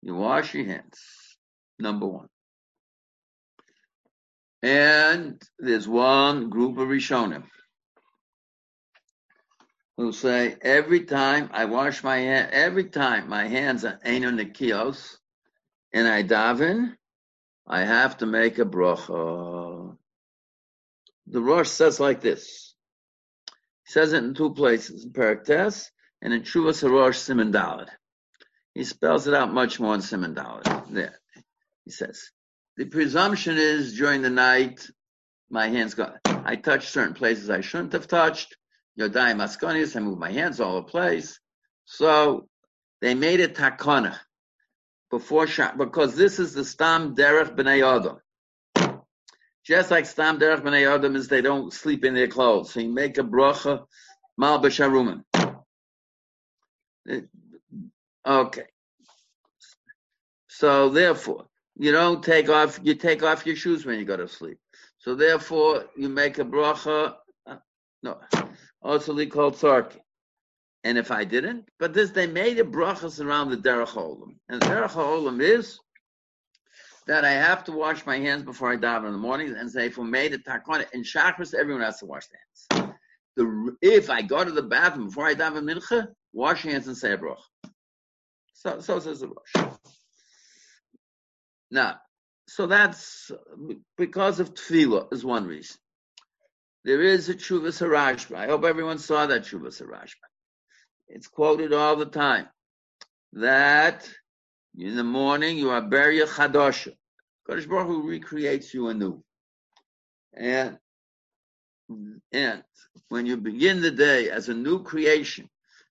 [0.00, 1.36] You wash your hands.
[1.78, 2.28] Number one.
[4.62, 7.44] And there's one group of Rishonim
[9.98, 15.16] who say every time I wash my hand, every time my hands are Eino Nikios
[15.92, 16.94] and I daven,
[17.66, 19.96] I have to make a bracha.
[21.26, 22.74] The Rosh says like this.
[23.84, 25.90] He says it in two places, in Paraktes
[26.22, 27.52] and in Chuvas Harosh Simon.
[28.74, 30.86] He spells it out much more in Simon Dalet.
[30.90, 31.18] There,
[31.84, 32.30] he says,
[32.78, 34.88] the presumption is during the night,
[35.50, 38.56] my hands go, I touch certain places I shouldn't have touched.
[38.98, 41.40] Yodai Maskonis, I move my hands all over the place.
[41.86, 42.48] So
[43.00, 44.16] they made it takana
[45.10, 49.00] before Shah, because this is the Stam Derech B'nai Adam.
[49.66, 52.72] Just like Stam Derech B'nai Adam is they don't sleep in their clothes.
[52.72, 53.86] So you make a bracha,
[54.36, 55.24] Mal B'sharuman.
[58.24, 58.66] Okay.
[60.48, 61.46] So therefore,
[61.78, 64.58] you don't take off, you take off your shoes when you go to sleep.
[64.98, 67.14] So therefore, you make a bracha,
[67.46, 67.56] uh,
[68.02, 68.18] no,
[68.82, 69.98] also called sarki.
[70.84, 74.36] And if I didn't, but this, they made a brachas around the derech olam.
[74.48, 75.78] And derech olam is
[77.06, 79.88] that I have to wash my hands before I daven in the morning and say,
[79.88, 82.94] for made a takon, in chakras, everyone has to wash their hands.
[83.36, 86.96] The, if I go to the bathroom before I daven mincha, wash your hands and
[86.96, 87.36] say a bracha.
[88.52, 89.68] So, so says the Rosh.
[91.70, 92.00] Now,
[92.46, 93.30] so that's
[93.96, 95.76] because of tefillah is one reason.
[96.84, 98.36] There is a Chuvas Harashba.
[98.36, 100.14] I hope everyone saw that Chuvas Harashba.
[101.08, 102.48] It's quoted all the time
[103.34, 104.08] that
[104.76, 106.94] in the morning you are Beria Chadosha.
[107.48, 109.22] Kodesh Baruch Hu recreates you anew.
[110.34, 110.78] And,
[112.32, 112.62] and
[113.08, 115.48] when you begin the day as a new creation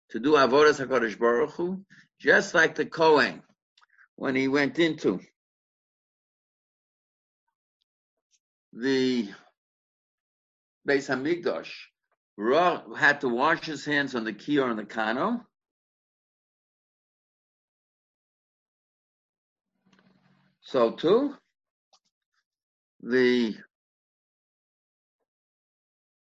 [0.10, 1.84] to do Avodas HaKadosh Baruch Hu,
[2.20, 3.44] just like the Kohen,
[4.16, 5.20] when he went into
[8.80, 9.28] the
[10.88, 11.72] Beis Hamikdash
[12.98, 15.44] had to wash his hands on the kior and the kano.
[20.62, 21.36] So too,
[23.02, 23.56] the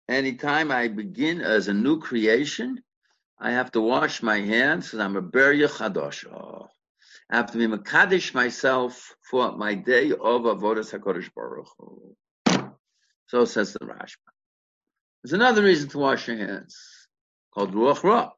[0.09, 2.83] anytime I begin as a new creation,
[3.41, 6.27] I have to wash my hands and I'm a Beria Chadosh.
[6.27, 6.69] Oh.
[7.29, 12.17] I have to be Makadish myself for my day of Avodah HaKadosh Baruch Hu.
[13.29, 14.31] So says the Rashba.
[15.23, 16.77] There's another reason to wash your hands
[17.53, 18.31] called Ruach Ra.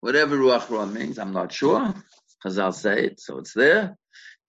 [0.00, 1.94] Whatever Ruach Ra means, I'm not sure.
[2.38, 3.96] because I'll say it, so it's there.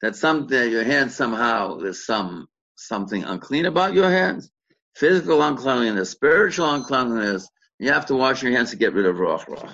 [0.01, 4.51] That some your hands somehow there's some something unclean about your hands,
[4.95, 7.47] physical uncleanliness, spiritual uncleanliness.
[7.79, 9.73] You have to wash your hands to get rid of Ruach Ra.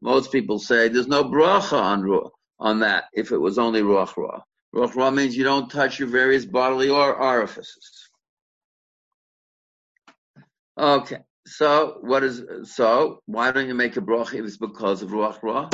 [0.00, 4.42] Most people say there's no bracha on on that if it was only Ruach Ra.
[4.74, 8.03] Ruach Ra means you don't touch your various bodily or orifices.
[10.76, 13.20] Okay, so what is so?
[13.26, 15.70] Why don't you make a bracha if it's because of ruach ra?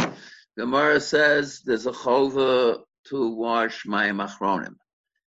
[0.58, 4.74] Gemara says there's a chova to wash my machronim.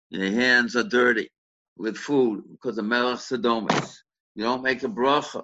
[0.10, 1.30] Your hands are dirty
[1.78, 3.98] with food because of melech sedomis.
[4.34, 5.44] You don't make a bracha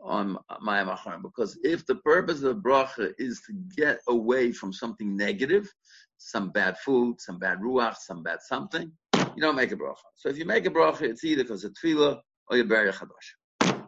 [0.00, 4.72] on my machronim because if the purpose of the bracha is to get away from
[4.72, 5.70] something negative,
[6.16, 9.96] some bad food, some bad ruach, some bad something, you don't make a bracha.
[10.14, 12.92] So if you make a bracha, it's either because of tefillah or you bury a
[12.92, 13.82] chadash.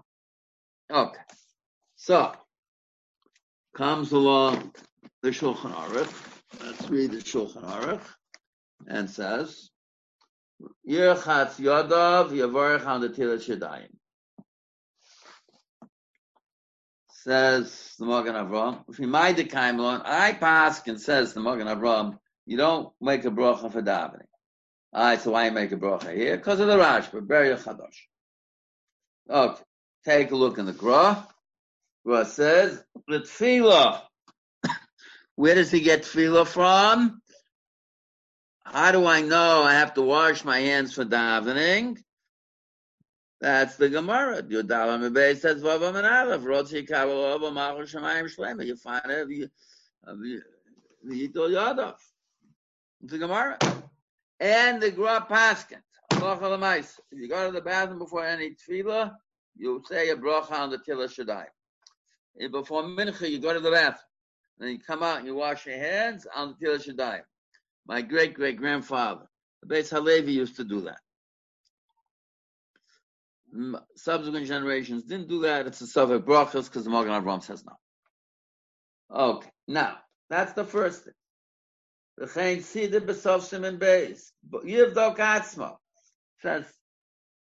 [0.91, 1.21] Okay.
[1.97, 2.33] So
[3.75, 4.75] comes along
[5.23, 6.65] the Shulchan Aruch.
[6.65, 8.03] Let's read the Shulchan Aruch
[8.87, 9.71] and says,
[10.89, 13.89] Yirchatz Yadav Yavarech on the Tilat Shadayim.
[17.11, 21.67] Says the Magen Avram, if you mind the Kaimlon, I pass and says the Magen
[21.67, 24.23] Avram, you don't make a bracha for davening.
[24.95, 26.37] All right, so why you make a bracha here?
[26.37, 28.07] Because of the Rashba, Beria Chadosh.
[29.31, 29.63] Okay,
[30.05, 31.27] take a look in the Gra.
[32.05, 34.01] Gra says, the tefillah.
[35.37, 37.21] Where does he get tefillah from?
[38.65, 41.99] How do I know I have to wash my hands for davening?
[43.41, 44.43] That's the Gemara.
[44.43, 47.07] Yudala Mebei says Shlema.
[48.67, 49.57] You find it Yitol
[50.07, 50.41] um,
[51.07, 51.95] Yadav.
[53.03, 53.59] It's the Gemara.
[54.41, 55.81] And the Gra Paskin.
[56.21, 59.15] If you go to the bathroom before any tefillah,
[59.57, 61.47] you say a bracha on the Tila Shaddai.
[62.51, 64.03] Before Mincha, you go to the bathroom.
[64.59, 67.23] Then you come out and you wash your hands on the Tila Shaddai.
[67.87, 69.27] My great great grandfather,
[69.63, 70.99] the Beis Halevi, used to do that.
[73.97, 75.67] Subsequent generations didn't do that.
[75.67, 77.77] It's a Sovek brachos because the Magen Avraham says no.
[79.17, 81.15] Okay, now that's the first thing.
[82.21, 84.33] V'chein siddur b'sof simin beis.
[84.53, 85.77] Yivdok atzmo
[86.41, 86.65] says,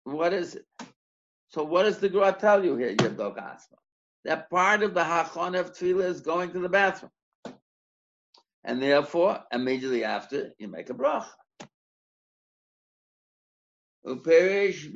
[0.03, 0.65] what is it?
[1.49, 3.77] So what does the Gra tell you here, Yivdok atzmo?
[4.25, 7.11] That part of the hachon of tefillah is going to the bathroom.
[8.63, 11.25] And therefore, immediately after, you make a bracha.
[14.05, 14.91] Yavarech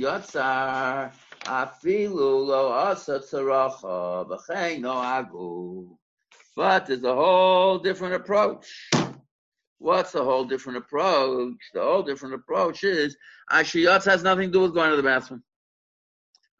[0.00, 1.12] yotzar
[1.44, 5.96] afilu lo asa tzaracha v'chein no agu.
[6.54, 8.90] But there's a whole different approach.
[9.78, 11.58] What's the whole different approach?
[11.74, 13.16] The whole different approach is
[13.50, 15.42] Asher Yotzer has nothing to do with going to the bathroom.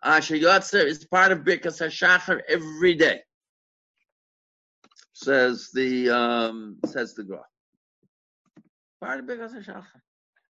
[0.02, 3.20] Asher Yotzer is part of Birkas HaShachar every day.
[5.12, 7.42] Says the um, says the Gra.
[9.00, 9.84] Part of Birkas HaShachar.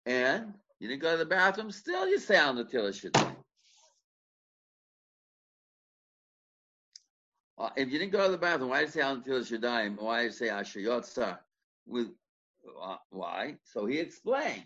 [0.06, 2.94] And you didn't go to the bathroom, still you stay on the Tila
[7.60, 10.00] Uh, if you didn't go to the bathroom, why did you say on Tila Shadai?
[10.00, 11.40] Why did you say Asher Yotzer?
[11.88, 12.10] With
[12.82, 13.56] uh, why?
[13.74, 14.64] So he explains.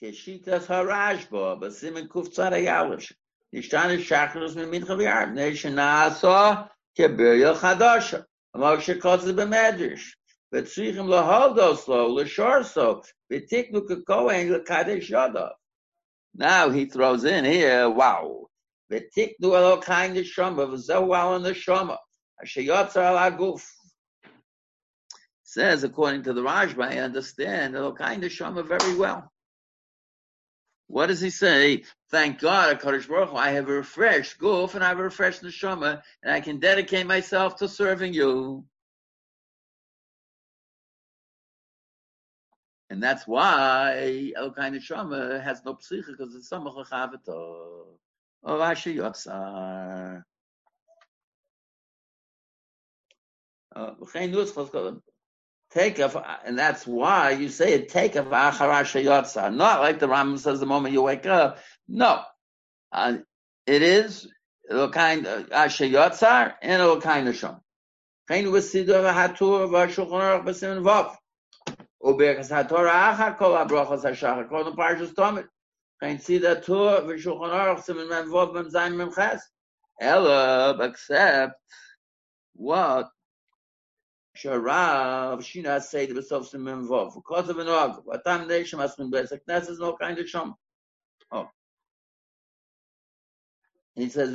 [0.00, 3.12] Keshitas harashba, basimin kuftzar ayalish.
[3.52, 5.32] Nishtana shachros min mincha v'yarb.
[5.32, 8.24] Neshanasa kebirya chadasha.
[8.54, 10.10] Amar shekotz b'medrash.
[10.54, 13.04] V'tzrichim lahaldos lo, l'shorso.
[13.30, 15.52] V'tiknu kakohen l'kadesh yadav.
[16.34, 18.48] Now he throws in here, wow.
[18.92, 21.96] V'tiknu elokain neshama, v'zehu al neshama.
[22.42, 23.64] Asher yotzar al aguf
[25.52, 29.30] says, according to the Rashba, I understand Elokai Neshama very well.
[30.86, 31.84] What does he say?
[32.10, 36.02] Thank God, Kadosh Baruch I have a refreshed goof and I have a refreshed neshama,
[36.22, 38.64] and I can dedicate myself to serving you.
[42.88, 47.98] And that's why Elokai Neshama has no psicha because it's samach lechavito
[48.44, 50.24] Asher Yotzar.
[53.74, 53.92] Uh,
[55.72, 59.54] take of, and that's why you say it take of acharash yotza.
[59.54, 61.58] Not like the Rambam says the moment you wake up.
[61.88, 62.22] No,
[62.92, 63.16] uh,
[63.66, 64.28] it is
[64.70, 67.60] a kind of asher yotzar and a kind of shom.
[68.28, 71.16] Kein v'sidor v'hatur v'shulchan aruch vav.
[72.02, 75.46] Uberkas hator achar kol abrachas hashachar kol the parshas tomit.
[76.02, 76.20] Kein.
[80.00, 81.60] Ela, except
[82.54, 83.10] what
[84.36, 87.14] Sharav Shina say the sim involved.
[87.14, 89.22] Because of an og, what time nation must be.
[89.46, 90.54] That's is no kind of shom.
[91.30, 91.48] Oh.
[93.94, 94.34] He says.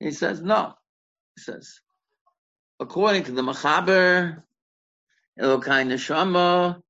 [0.00, 0.74] He says, "No."
[1.36, 1.80] He says,
[2.80, 4.42] according to the Machaber,
[5.40, 6.80] Elokai Neshama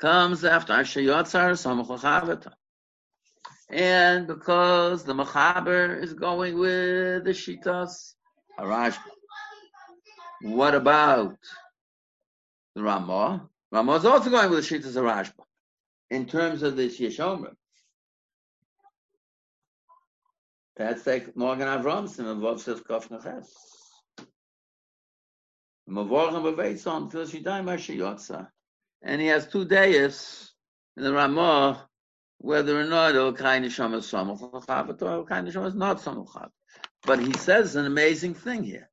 [0.00, 2.52] comes after Asher Yotzar Samach
[3.68, 8.14] And because the Machaber is going with the Shitas
[8.58, 8.98] Harashba.
[10.40, 11.36] What about
[12.74, 13.46] the Ramah?
[13.72, 15.44] Ramah is also going with the Shitas Harashba.
[16.10, 17.56] In terms of the Yeshomrim.
[20.76, 23.10] That's like Morgan Avramson of Vovsef Kof
[25.90, 26.10] And
[29.20, 30.52] he has two days
[30.96, 31.88] in the Ramah
[32.40, 36.50] whether or not Elkai Neshama is Samach Lachavet or Elkai Neshama is not Samach Lachavet.
[37.04, 38.88] But he says an amazing thing here.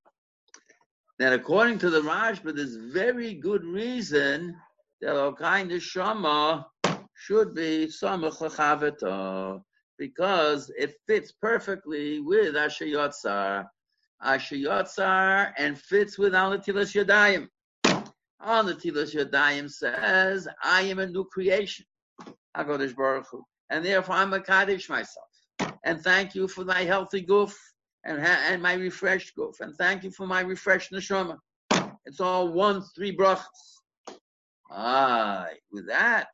[1.20, 4.56] That according to the Rashba, there's very good reason
[5.02, 6.66] that Elkai Neshama
[7.14, 9.62] should be Samach Lachavet
[9.98, 13.68] because it fits perfectly with Asher Yotzar.
[14.22, 17.48] Asher Yotzar and fits with Al Natilas Yadayim.
[18.42, 21.86] Al Natilas Yadayim says, I am a new creation.
[22.56, 23.44] HaKadosh Baruch Hu.
[23.70, 25.28] And therefore I'm a Kaddish myself.
[25.84, 27.56] And thank you for my healthy goof
[28.04, 29.60] and, and my refreshed goof.
[29.62, 31.38] And thank you for my refreshed neshama.
[32.06, 33.80] It's all one, three brachas.
[34.72, 36.28] Ah, with that,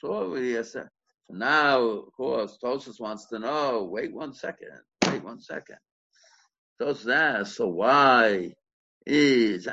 [0.00, 0.86] so yes, so
[1.28, 4.70] now, of course, Tosus wants to know, wait one second,
[5.06, 5.76] wait one second.
[6.80, 8.52] Tosus asks, so why
[9.06, 9.68] is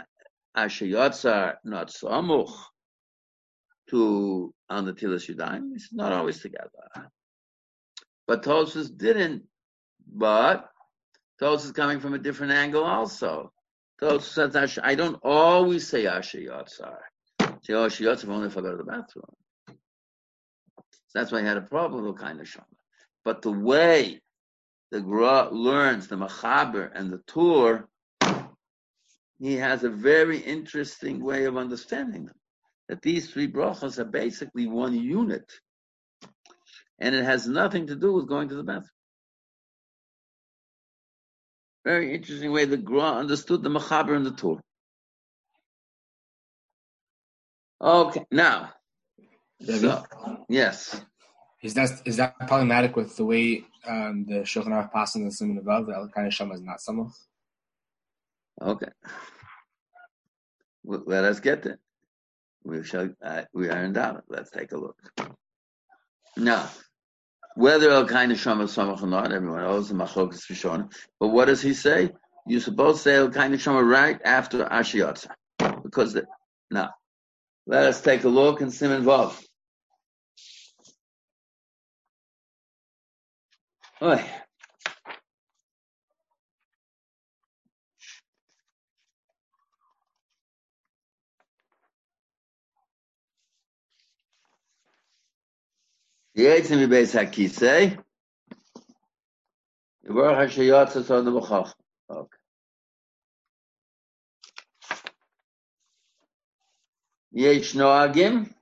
[0.55, 2.53] Asher Yotzar not Samuch
[3.89, 5.71] to on the Tilas Yudayim.
[5.75, 6.69] It's not always together.
[8.27, 9.43] But Tosus didn't.
[10.11, 10.69] But
[11.41, 13.51] Tosus is coming from a different angle also.
[14.01, 16.97] Tosus says, I don't always say Asher Yotzar.
[17.63, 19.25] Say oh, Asher Yotzar only if I go to the bathroom.
[21.13, 22.65] That's why I had a problem with kind of Shama.
[23.23, 24.22] But the way
[24.93, 27.87] the Gra learns the Machaber and the Tur,
[29.39, 32.35] he has a very interesting way of understanding them
[32.87, 35.51] that these three brachas are basically one unit,
[36.99, 38.89] and it has nothing to do with going to the bathroom.
[41.83, 44.61] Very interesting way the Gra understood the Machaber and the Tur.
[47.81, 48.69] Okay, now,
[49.59, 50.03] so,
[50.49, 51.01] yes.
[51.64, 55.57] Is that is that problematic with the way um, the Shulchan Aruch passing the Simon
[55.57, 57.14] above that kind of Shema is not Samach?
[58.61, 58.91] Okay.
[60.86, 61.80] Let us get there
[62.64, 64.24] we shall uh, we are in doubt.
[64.30, 64.97] Let's take a look.
[66.38, 66.70] Now,
[67.55, 70.91] whether El Kain Shama Samach or not, everyone knows the Machlokas Rishon.
[71.20, 72.11] But what does he say?
[72.47, 75.28] You're supposed to say El Kain Shama right after Ashiyotza.
[75.84, 76.26] Because the,
[76.72, 76.91] now,
[77.68, 79.39] let us take a look and Simon Vav.
[84.03, 84.21] Oy.
[96.35, 97.13] Yetzim Beis
[100.35, 101.73] Hashayotza Son B'chach.
[102.09, 102.37] Okay.
[107.31, 108.53] Yesh Noagim.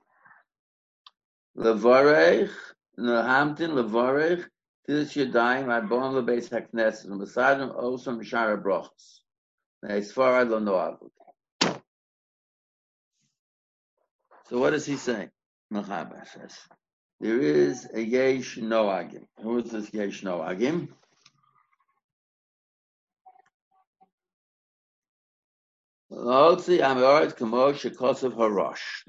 [1.56, 2.52] Levarech.
[2.96, 4.51] Nohamtin Levarech.
[4.88, 7.04] Tilis Yadayim Arbon LeBeis HaKnesses.
[7.04, 9.20] And Besadim Osam oh, Shara Brochas.
[9.84, 11.10] Neisfarad Lo Noagim.
[14.48, 15.28] So what does he say?
[15.72, 16.56] Mechaber says.
[17.20, 19.26] There is a Yesh Noagim.
[19.40, 20.88] Who is this Yesh Noagim?
[26.10, 26.18] The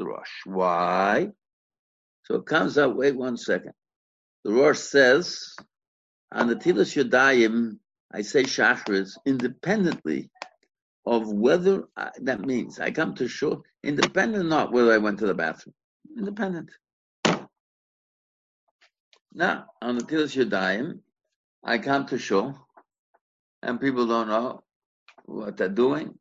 [0.05, 0.29] Rosh.
[0.45, 1.27] Why?
[2.23, 3.73] So it comes out, wait one second.
[4.43, 5.55] The Rosh says,
[6.31, 7.77] on the Tilas Yadayim,
[8.11, 10.29] I say Shachris independently
[11.05, 15.27] of whether, uh, that means I come to shul, independent not whether I went to
[15.27, 15.75] the bathroom.
[16.17, 16.71] Independent.
[19.33, 20.99] Now, on the Tilas Yadayim,
[21.63, 22.55] I come to show,
[23.61, 24.63] and people don't know
[25.25, 26.19] what they're doing.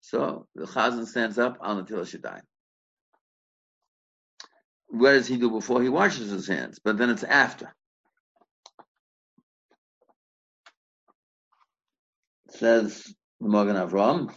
[0.00, 2.42] So the Chazan stands up on the Tilas Yadayim.
[4.90, 6.80] What does he do before he washes his hands?
[6.82, 7.72] But then it's after.
[12.48, 14.34] Says the Magen Avram,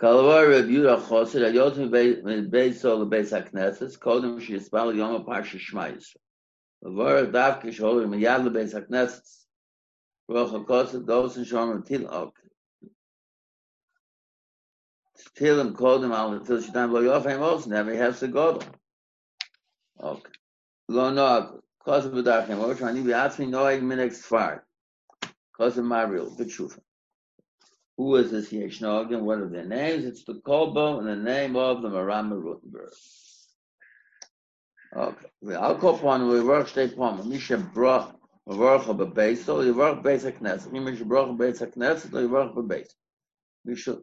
[0.00, 6.16] Kalavar Reb Yudah Chosid Ayot Beis Sol Beis Hakneses Kodem Shispal Yom Parsha Shmayis.
[6.82, 9.44] Lavar Dav Kishol Miyad Beis Hakneses.
[10.26, 11.86] Roch Hakosid Dosen Shom
[15.40, 15.56] Til Ok.
[15.56, 18.60] Tilim Kodem Al Til Shitam Lo Yofem Os Never has to go.
[19.98, 20.32] Okay.
[20.88, 24.60] Lo Nog Kosid B'Dachem Osh Ani B'Atzmi Noeg Minek Sfar.
[25.58, 26.78] Kosid Mariel B'Tshufa.
[27.96, 29.22] Who is this Yeshnogin?
[29.22, 30.04] What are their names?
[30.04, 32.92] It's the Kolbo and the name of the Marama Rutenberg.
[34.94, 35.54] Okay.
[35.56, 38.14] I'll call upon we work state upon Misha Brach
[38.48, 40.72] Mavarcha so you work basic Knesset.
[40.72, 42.94] Misha Brach basic Knesset, you work Bebeisel.
[43.64, 44.02] We should.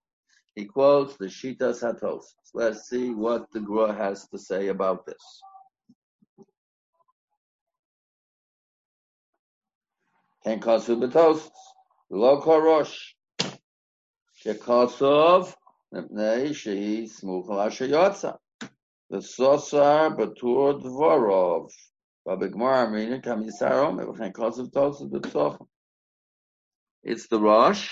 [0.55, 2.25] He quotes the Shita Satos.
[2.53, 5.41] Let's see what the Gra has to say about this.
[15.93, 17.07] Mepnei shehi.
[19.09, 21.69] The sosar batur dvorov.
[22.27, 25.67] Babigmar meaning kamisar omer, ken kasu betos betzochim.
[27.03, 27.89] It's the Rosh,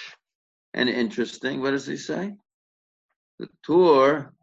[0.73, 2.35] and interesting, what does he say?
[3.39, 4.33] The Tur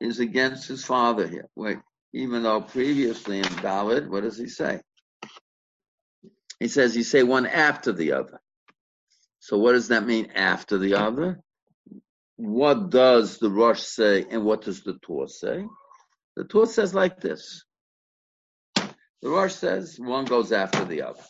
[0.00, 1.48] is against his father here.
[1.56, 1.78] Wait,
[2.12, 4.80] even though previously in Ballad, what does he say?
[6.60, 8.40] He says you say one after the other.
[9.40, 11.40] So what does that mean after the other?
[12.36, 15.66] What does the Rosh say and what does the Tur say?
[16.36, 17.64] The Tur says like this.
[18.76, 21.22] The Rosh says one goes after the other.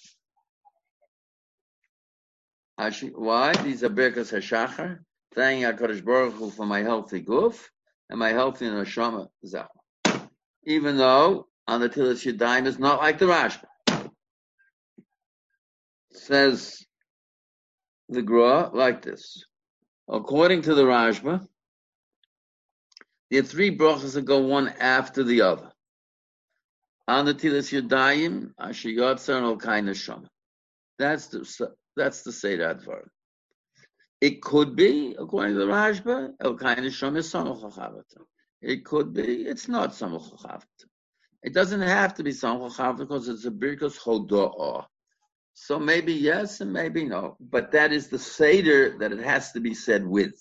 [3.14, 3.54] Why?
[3.54, 4.98] These are Birkas HaShachar,
[5.34, 7.70] thanking HaKadosh Baruch Hu for my healthy goof
[8.10, 9.28] and my healthy neshama.
[10.66, 13.64] Even though on the Tilas Yadayim is not like the Rashba.
[16.12, 16.84] Says
[18.08, 19.44] the Gra like this.
[20.08, 21.46] According to the Rashba,
[23.30, 25.72] there are three brachas that go one after the other.
[27.08, 30.26] On the Tilas Yadayim, Asher Yotzar and Olkai Neshama.
[30.98, 33.02] That's the that's the Seder Advar.
[34.20, 36.34] It could be, according to the Rashba,
[38.62, 40.62] It could be, it's not Samach
[41.42, 44.86] It doesn't have to be Samach because it's a Birkus Hodo'ah.
[45.54, 47.36] So maybe yes and maybe no.
[47.40, 50.34] But that is the Seder that it has to be said with.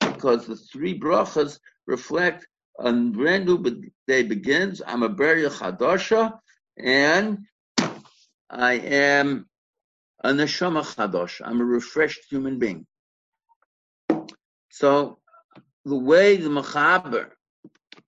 [0.00, 2.46] Because the three brachas reflect
[2.78, 4.80] a brand new day begins.
[4.86, 6.38] I'm a Beria Chadasha
[6.78, 7.38] and
[8.50, 9.46] I am
[10.22, 11.40] a neshama chadosh.
[11.44, 12.86] I'm a refreshed human being.
[14.72, 15.18] So
[15.84, 17.28] the way the Machaber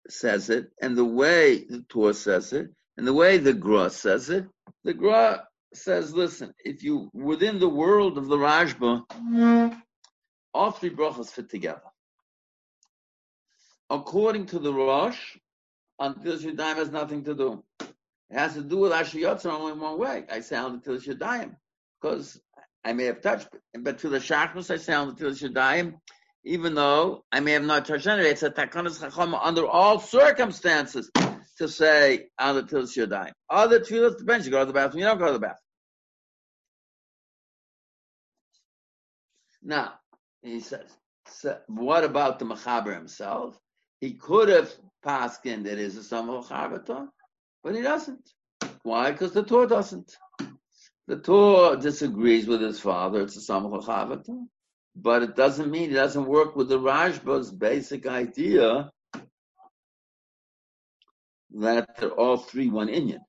[0.08, 4.30] says it, and the way the Tur says it, and the way the Gra says
[4.30, 4.46] it,
[4.82, 9.04] the Gra says, listen, if you within the world of the Rashba,
[10.54, 11.82] all three brachas fit together.
[13.90, 15.36] According to the Rosh,
[15.98, 17.62] until Shadayim has nothing to do.
[17.80, 20.24] It has to do with Asher Yotzar only one way.
[20.30, 21.54] I sound until Shadayim
[22.00, 22.40] because
[22.82, 23.48] I may have touched,
[23.78, 26.00] but to the shachnos I sound until Shadayim,
[26.46, 28.20] even though I may have not touched it.
[28.20, 31.10] It's a takanas chachama under all circumstances
[31.58, 33.32] to say on the till Shadayim.
[33.50, 34.46] Other tefillas depends.
[34.46, 35.56] You go to the bathroom, you don't go to the bathroom.
[39.62, 39.94] Now
[40.42, 40.88] he says,
[41.28, 43.58] so what about the mechaber himself?
[44.00, 44.72] He could have
[45.02, 47.08] passed in that is a samach
[47.64, 48.30] but he doesn't.
[48.84, 49.10] Why?
[49.10, 50.16] Because the Tur doesn't.
[51.08, 53.22] The Tur disagrees with his father.
[53.22, 54.46] It's a samach chavata,
[54.96, 58.90] but it doesn't mean it doesn't work with the Rashba's basic idea
[61.54, 63.20] that they're all three one Inyan.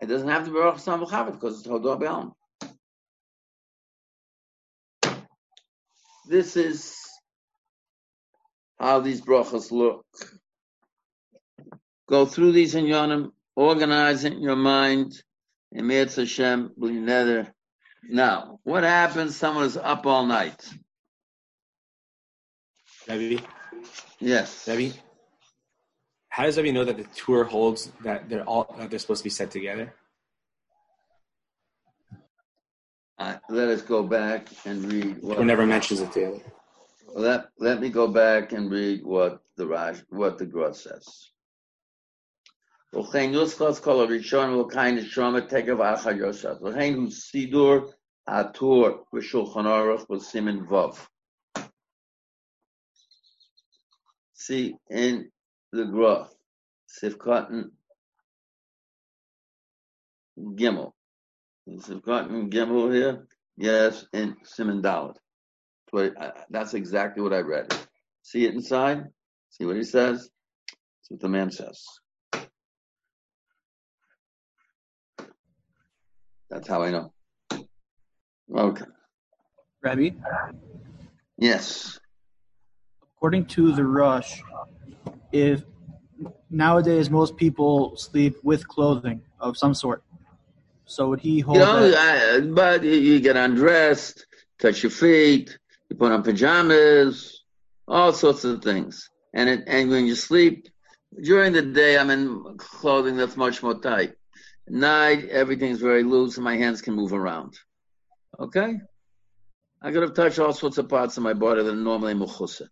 [0.00, 2.32] It doesn't have to be Baruch Chavata because it's Hodor Be'alm.
[6.28, 6.96] This is
[8.78, 10.04] how these brachas look.
[12.08, 15.12] Go through these in Yonim, organize it in your mind
[15.74, 17.52] Emetz Hashem, nether.
[18.08, 19.36] Now, what happens?
[19.36, 20.68] Someone is up all night.
[23.08, 23.42] Rebbe?
[24.18, 24.68] Yes.
[24.68, 24.94] Rebbe?
[26.28, 29.24] How does Rebbe know that the Tur holds that they're all that they're supposed to
[29.24, 29.94] be set together?
[33.18, 35.44] Uh, let us go back and read what.
[35.44, 36.40] Never mentions it together.
[37.14, 41.31] Let Let me go back and read what the Raj, what the Gra says.
[42.94, 46.58] V'chein yuschas kol harishon v'kain neshama tegav achad yoshat.
[54.34, 55.30] See in
[55.72, 56.28] the Gra,
[56.88, 57.70] Sifkatin
[60.38, 60.92] Gimel.
[61.68, 63.26] Sifkatin Gimel here?
[63.56, 65.16] Yes, in Simon Dalit.
[66.50, 67.72] That's exactly what I read.
[68.22, 69.08] See it inside?
[69.50, 70.30] See what he says?
[70.68, 71.84] That's what the man says.
[76.52, 77.12] That's how I know.
[78.54, 78.84] Okay.
[79.82, 80.10] Rabbi?
[81.38, 81.98] Yes.
[83.16, 84.42] According to the Rush,
[85.32, 85.62] if
[86.50, 90.04] nowadays most people sleep with clothing of some sort,
[90.84, 91.56] so would he hold?
[91.56, 91.94] You know.
[91.96, 94.26] I, but you get undressed,
[94.60, 97.44] touch your feet, you put on pajamas,
[97.88, 100.68] all sorts of things, and it, and when you sleep,
[101.20, 104.14] During the day, I'm in clothing that's much more tight.
[104.72, 107.58] Night, everything's very loose and my hands can move around.
[108.40, 108.80] Okay?
[109.82, 112.68] I could have touched all sorts of parts of my body that normally hamchusu.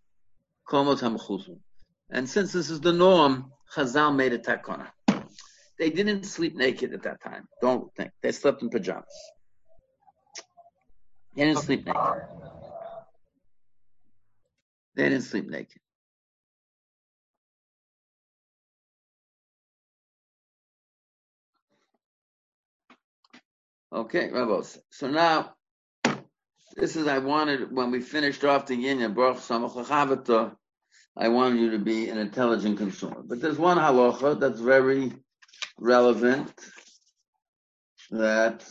[2.10, 4.86] And since this is the norm, Chazal made a takana.
[5.78, 7.46] They didn't sleep naked at that time.
[7.60, 8.12] Don't think.
[8.22, 9.04] They slept in pajamas.
[11.36, 12.22] They didn't sleep naked.
[14.96, 15.82] They didn't sleep naked.
[23.92, 24.78] Okay, Rebels.
[24.90, 25.54] So now,
[26.76, 29.38] this is I wanted when we finished off the Yin Baruch
[31.16, 33.22] I wanted you to be an intelligent consumer.
[33.24, 35.12] But there's one halacha that's very
[35.76, 36.52] relevant
[38.12, 38.64] that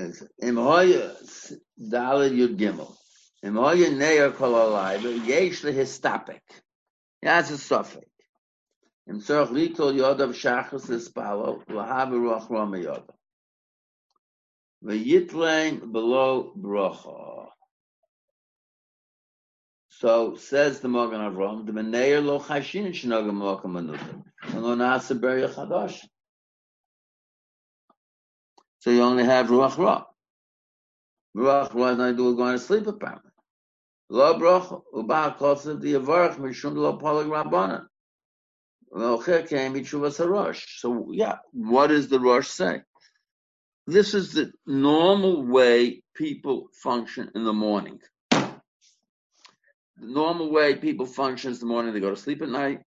[0.00, 1.14] is Imhoya
[1.80, 2.94] Dalad Yud Gimel.
[3.44, 6.40] Imhoya Neir Kol Alai, Yesh Lehistapik.
[7.22, 8.06] That's a suffix.
[9.06, 13.14] Im Tzorch Litol Yodav Shachas Lispalo, Lahav Ruach Roma Yodav.
[14.84, 17.48] V'yitlein below bracha.
[19.88, 25.46] So says the Magen Avram, the Meneir lo chashin shenogam and lo nasa ber.
[28.80, 30.04] So you only have ruach ra.
[31.36, 33.30] Ruach ra is not do going to sleep apparently.
[34.08, 37.86] Lo bracha uba kosev the avarach mishum lo polig rabbanan.
[38.92, 39.22] So
[41.12, 42.82] yeah, what does the Rosh say?
[43.86, 48.00] This is the normal way people function in the morning.
[48.30, 48.48] The
[49.98, 51.92] normal way people function is the morning.
[51.92, 52.80] They go to sleep at night,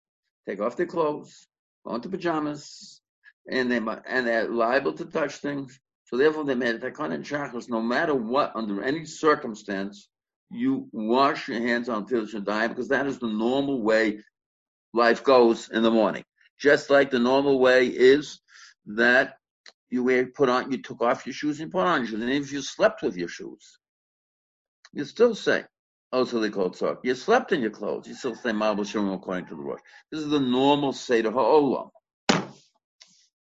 [0.47, 1.47] take off their clothes,
[1.85, 2.99] go into pajamas,
[3.49, 5.79] and they and they're liable to touch things.
[6.14, 7.68] So therefore, they made it kind of chakras.
[7.70, 10.09] No matter what, under any circumstance,
[10.51, 14.20] you wash your hands until you die because that is the normal way
[14.93, 16.24] life goes in the morning.
[16.59, 18.41] Just like the normal way is
[18.86, 19.38] that
[19.89, 22.22] you wear, put on, you took off your shoes and put on your shoes.
[22.22, 23.80] And if you slept with your shoes,
[24.93, 25.64] you still say,
[26.11, 26.97] oh, so they call it.
[27.01, 28.07] You slept in your clothes.
[28.07, 29.82] You still say Mabel Shalom according to the Rosh.
[30.11, 31.89] This is the normal Seder Ha'olam.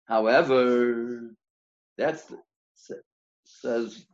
[0.10, 1.34] However,
[1.98, 2.40] that's the,
[3.62, 4.06] says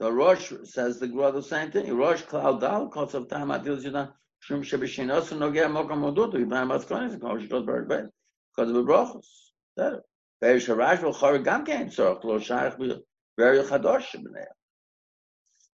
[0.00, 1.94] the Rosh says the Gra the same thing.
[1.96, 6.68] Rosh Cloud Dal calls of time Adil Judah Shum Shebeshinos and Nogea Mokam Modutu Yibam
[6.68, 8.10] Baskonis Kol Shkot Berg Ben
[8.54, 9.26] because of the brachos.
[9.76, 10.00] That
[10.42, 12.74] Beis Harash Vol Chor Gam Kein Tzorach Lo Shaykh
[13.38, 14.44] Very Chadosh Shebnei.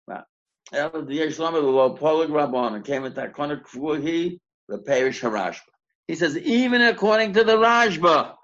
[0.09, 0.25] Now,
[0.73, 5.61] El the Yesh Lamed Lo Polig Rabban came at that corner Kvuhi the Perish Harashba.
[6.07, 8.35] He says even according to the Rashba,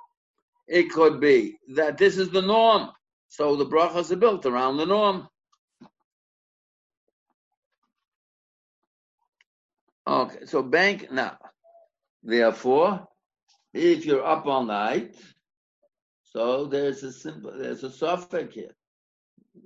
[0.68, 2.90] it could be that this is the norm.
[3.34, 5.26] So the brachas are built around the norm.
[10.06, 11.36] Okay, so bank now.
[12.22, 13.08] Therefore,
[13.72, 15.16] if you're up all night,
[16.22, 18.76] so there's a simple, there's a suffix here.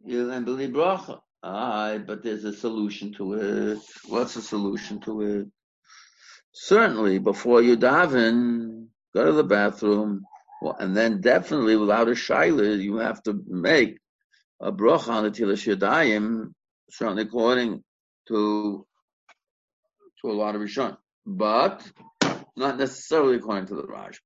[0.02, 1.20] You then believe bracha.
[1.42, 3.80] Aye, but there's a solution to it.
[4.06, 5.46] What's the solution to it?
[6.52, 10.24] Certainly, before you daven, go to the bathroom,
[10.60, 13.98] well, and then definitely without a shaila, you have to make
[14.60, 16.52] a bracha on the Tilash Yadayim,
[16.90, 17.82] certainly according
[18.28, 18.86] to
[20.20, 21.88] to a lot of Rishon, but
[22.56, 24.20] not necessarily according to the Raj.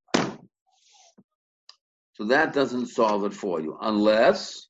[2.15, 4.69] So that doesn't solve it for you, unless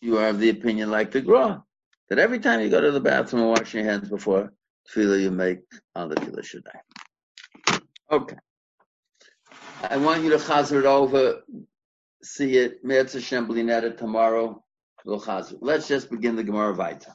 [0.00, 1.62] you have the opinion like the Gra,
[2.08, 4.52] that every time you go to the bathroom and wash your hands before
[4.88, 5.60] tefillah, you make
[5.94, 6.80] on the tefillah shaddai.
[8.10, 8.36] Okay.
[9.90, 11.42] I want you to chazer it over,
[12.22, 14.62] see it, Meretz Hashem Blinetta tomorrow.
[15.04, 15.58] We'll chazer.
[15.60, 17.14] Let's just begin the Gemara Vaita.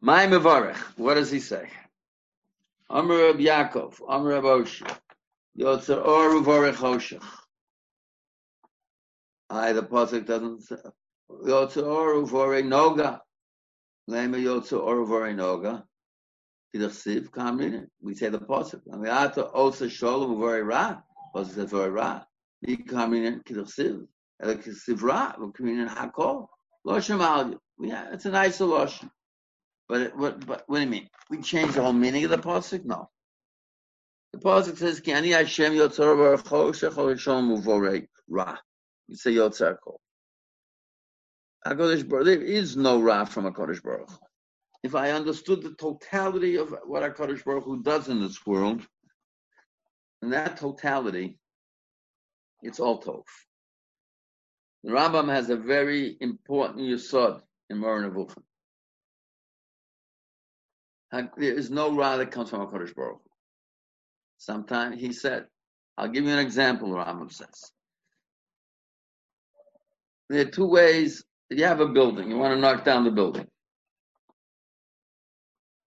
[0.00, 1.70] My Mevarech, what does he say?
[2.90, 4.98] Amr Reb Yaakov, Amr Reb Osher,
[5.58, 7.24] Yotzer Or Uvarech Hoshech.
[9.48, 10.76] I, the Pasuk doesn't say,
[11.30, 13.20] Yotzer Or Uvarech Noga.
[14.08, 15.84] Lema Yotzer Or Uvarech Noga.
[16.74, 17.86] Kidachsiv Kamrin.
[18.00, 18.82] We say the Pasuk.
[18.88, 21.00] Amiata Osa Sholem Uvarech Ra.
[21.34, 22.24] Pasuk says Uvarech Ra.
[22.62, 24.06] Ni Kamrin Kidachsiv.
[24.40, 25.32] Ela Kidachsiv Ra.
[25.32, 26.46] Kamrin Hakol.
[26.86, 27.54] Loshem Al.
[27.80, 29.10] Yeah, it's a nice Loshem.
[29.88, 31.08] But it, what, but what do you mean?
[31.30, 32.84] We change the whole meaning of the pasuk?
[32.84, 33.10] No.
[34.32, 38.56] The pasuk says, "Ki ani Hashem yotzar baruch hu shechol yishom uvorei ra."
[39.08, 40.00] You say yotzar kol.
[41.66, 44.10] HaKadosh Baruch, there is no Ra from HaKadosh Baruch.
[44.82, 48.86] If I understood the totality of what HaKadosh Baruch Hu does in this world,
[50.20, 51.38] and that totality,
[52.62, 53.24] it's all Tov.
[54.82, 57.40] The Rambam has a very important yisod
[57.70, 58.42] in Moreh Nevuchim.
[61.12, 63.30] Ha- There is no Ra that comes from HaKadosh Baruch Hu.
[64.36, 65.46] Sometimes he said,
[65.96, 67.70] I'll give you an example, the Rambam says.
[70.28, 71.24] There are two ways.
[71.56, 73.46] You have a building, you want to knock down the building.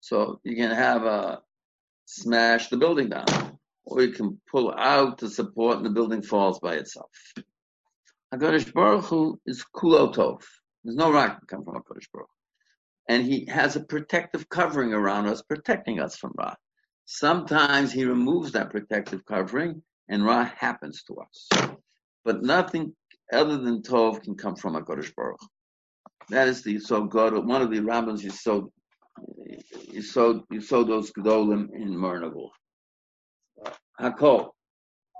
[0.01, 1.41] So you can have a
[2.05, 6.60] smash the building down, or you can pull out the support and the building falls
[6.60, 7.10] by itself.
[8.32, 10.43] Hakadosh Baruch Hu is kulo tov.
[10.84, 12.30] There's no rock can come from Hakadosh Baruch,
[13.10, 16.53] and He has a protective covering around us, protecting us from Ra.
[17.05, 21.49] Sometimes He removes that protective covering, and Ra happens to us.
[22.24, 22.95] But nothing
[23.34, 25.39] other than tov can come from Hakadosh Baruch.
[26.30, 27.45] That is the so God.
[27.45, 28.71] One of the Rambams you so
[29.91, 32.49] you saw you saw those gedolim in Mernagul.
[33.99, 34.49] Hakol.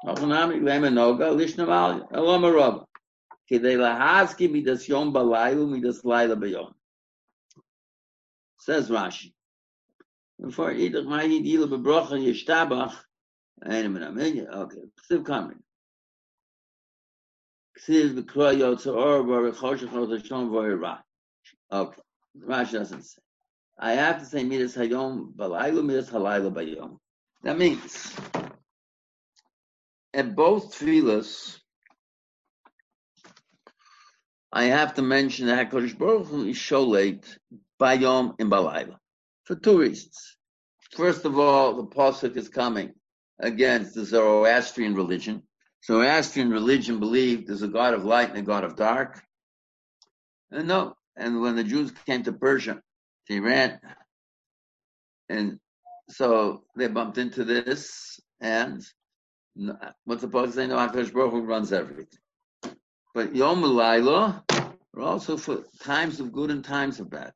[0.06, 2.86] Achnami lema noga lishna mal elam rov.
[3.52, 6.74] Kidei lahaski midas yom balaylu midas layla bayom.
[8.60, 9.34] Says Rashi.
[10.44, 10.92] Okay.
[15.04, 15.60] Still coming.
[21.72, 22.02] Okay.
[22.40, 23.22] Rashi doesn't say.
[23.80, 26.98] I have to say midas hayom balaylu midas halayla bayom.
[27.44, 28.16] That means
[30.14, 31.60] at both tefillas,
[34.52, 37.26] I have to mention that Hakadosh Baruch Hu is sholate
[37.80, 38.98] bayom and balayla
[39.44, 40.38] for two reasons.
[40.96, 42.94] First of all, the pasuk is coming
[43.40, 45.44] against the Zoroastrian religion.
[45.88, 49.24] Zoroastrian religion believed there's a god of light and a god of dark.
[50.52, 52.82] And no, and when the Jews came to Persia,
[53.28, 53.80] to Iran,
[55.30, 55.60] and
[56.10, 58.84] so they bumped into this, and
[60.04, 60.68] what's the to say?
[60.68, 62.20] No, Hakadosh Baruch Hu runs everything.
[63.14, 67.32] But Yom Laila are also for times of good and times of bad.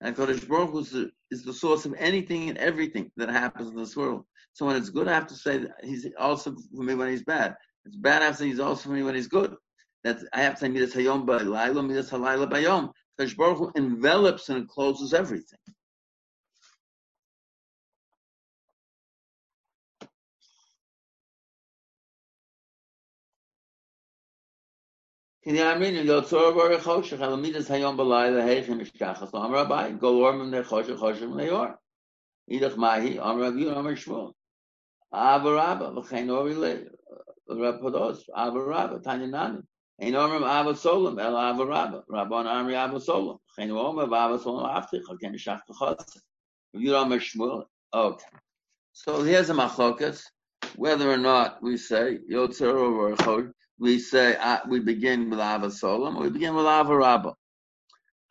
[0.00, 3.76] And Hakadosh Baruch is the, is the source of anything and everything that happens in
[3.76, 4.24] this world.
[4.52, 7.24] So when it's good, I have to say that he's also for me when he's
[7.24, 7.56] bad.
[7.86, 9.54] It's bad, have he's also for me when he's good.
[10.04, 12.92] That's I have to midas hayom ba'layla, midas halayla bayom.
[13.18, 15.58] Hakadosh Baruch envelops and encloses everything.
[37.48, 39.62] Rapados avarabba tanyanani
[40.00, 45.04] ein omrim ava solam el avarabba rabban amri ava solam chein omer v'ava solam aftich
[45.08, 45.60] haken shach
[46.74, 47.64] aviyu amar shmuel.
[47.92, 48.26] Okay.
[48.92, 50.22] So here's a machlokas.
[50.74, 55.68] Whether or not we say yotzor or choshech we say uh, we begin with Ava
[55.68, 57.34] Solam, or we begin with Ava Rabba.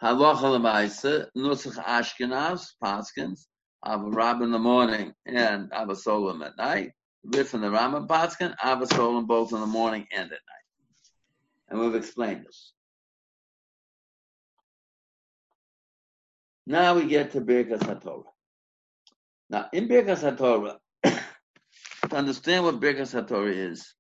[0.02, 3.46] Halacha lemaisa nusach Ashkenaz Paskins
[3.86, 6.92] Ava Rabba in the morning and Ava Solam at night.
[7.26, 10.40] Rif and the Rama Paskin Ava Solam both in the morning and at night.
[11.70, 12.72] And we've explained this.
[16.68, 18.24] Now we get to Birkas HaTorah.
[19.50, 20.78] Now in Birkas HaTorah,
[22.10, 23.94] to understand what Birkas HaTorah is,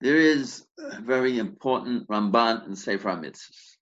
[0.00, 3.76] there is a very important Ramban in Sefer HaMitzvahs.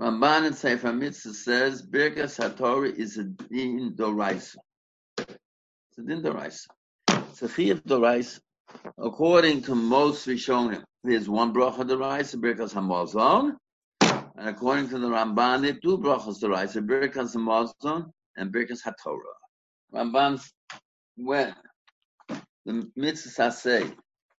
[0.00, 4.56] Ramban in Sefer HaMitzvahs says Birkas HaTorah is a din doraisa.
[5.92, 6.68] It's a din doraisa.
[7.08, 8.40] It's a chiyuv doraisa.
[8.96, 13.56] According to most Rishonim, there's one bracha doraisa, Birkas HaMazon,
[14.00, 19.36] and according to the Ramban, there are two brachas doraisa, Birkas HaMazon and Birkas HaTorah.
[19.94, 20.42] Ramban,
[21.16, 21.54] when
[22.64, 23.92] the mitzvahs say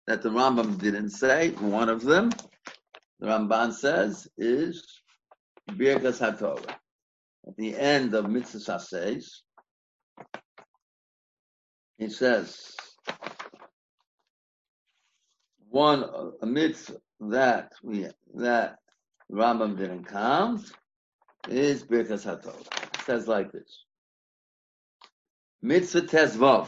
[0.07, 1.51] that the Rambam didn't say.
[1.51, 2.31] One of them,
[3.19, 4.83] the Ramban says, is
[5.69, 6.77] Birkas HaTorah.
[7.47, 9.43] At the end of Mitzvah says,
[12.03, 12.75] he says,
[15.69, 16.03] one
[16.41, 18.77] a mitzvah that we that
[19.31, 20.71] Rambam didn't count
[21.49, 22.93] is Birkas HaTorah.
[22.93, 23.85] It says like this.
[25.61, 26.67] Mitzvah Tezvav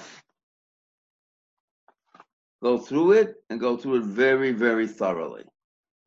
[2.64, 5.44] go through it and go through it very, very thoroughly.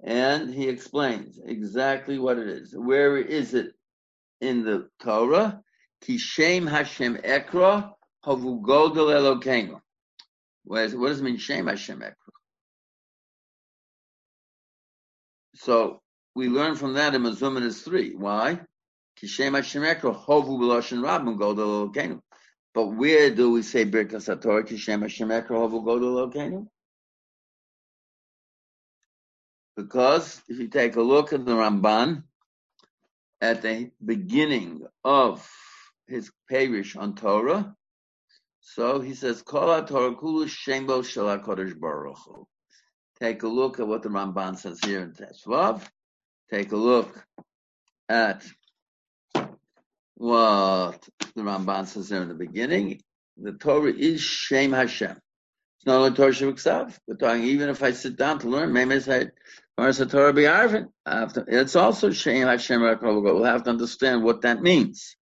[0.03, 2.75] And he explains exactly what it is.
[2.75, 3.73] Where is it
[4.41, 5.61] in the Torah?
[6.03, 7.93] Kishem Hashem Ekra
[8.25, 9.81] Havu Godel Elokeinu.
[10.65, 12.03] What does it mean, Shem Hashem
[15.55, 16.01] So
[16.35, 18.15] we learn from that in Mazumin is three.
[18.15, 18.61] Why?
[19.21, 22.21] Kishem Hashemekro Hovu B'Loshen Rabban Godel Elokeinu.
[22.75, 24.69] But where do we say Birkas HaTorah?
[24.69, 26.67] Kishem Hashemekro Hovu Godel Elokeinu.
[29.77, 32.25] Because if you take a look at the Ramban,
[33.41, 35.49] at the beginning of
[36.09, 37.77] his parish on Torah,
[38.75, 42.19] so he says, Kol Torah Kulu Shembo Shel HaKodesh Baruch.
[43.21, 45.83] Take a look at what the Ramban says here in Tesvav.
[46.51, 47.25] Take a look
[48.09, 48.45] at
[50.15, 51.03] what
[51.35, 53.01] the Ramban says there in the beginning.
[53.39, 55.13] The Torah is Shem Hashem.
[55.13, 56.55] It's not only Torah Shem
[57.07, 59.31] We're talking even if I sit down to learn, maybe I say,
[59.77, 60.89] Where's the Torah be Arvin?
[61.07, 65.17] It's also Shem Hashem We'll have to understand what that means.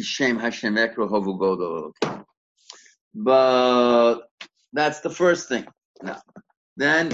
[0.00, 2.21] Shem Hashem Ekro
[3.14, 4.22] But
[4.72, 5.66] that's the first thing.
[6.02, 6.20] Now,
[6.76, 7.10] then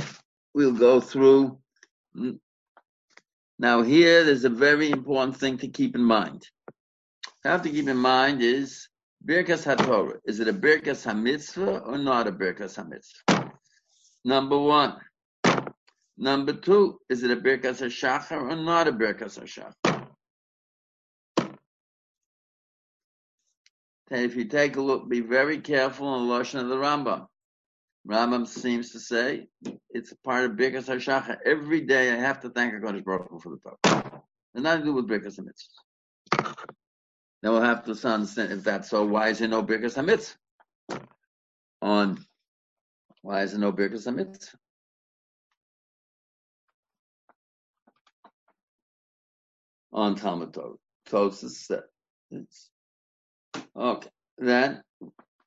[0.54, 1.58] we'll go through.
[3.58, 6.46] Now here, there's a very important thing to keep in mind.
[7.44, 8.88] Have to keep in mind is
[9.24, 10.18] Birkas HaTorah.
[10.24, 13.50] Is it a Birkas HaMitzvah or not a Birkas HaMitzvah?
[14.24, 14.96] Number one.
[16.16, 19.87] Number two, is it a Birkas HaShachar or not a Birkas HaShachar?
[24.10, 27.26] If you take a look, be very careful in the Lashon of the Rambam.
[28.08, 29.48] Rambam seems to say
[29.90, 31.38] it's part of Birkas HaShachar.
[31.44, 34.22] Every day I have to thank HaKadosh Baruch Hu for the Torah.
[34.54, 36.54] It's nothing to do with Birkas HaMitzvah.
[37.42, 39.04] Then we'll have to understand if that's so.
[39.04, 41.04] Why is there no Birkas HaMitzvah?
[41.82, 42.24] On
[43.22, 44.54] why is there no Birkas HaMitzvah?
[49.98, 50.74] on Talmud Torah.
[51.08, 51.82] Tosis said.
[53.76, 54.08] Okay.
[54.38, 54.82] Then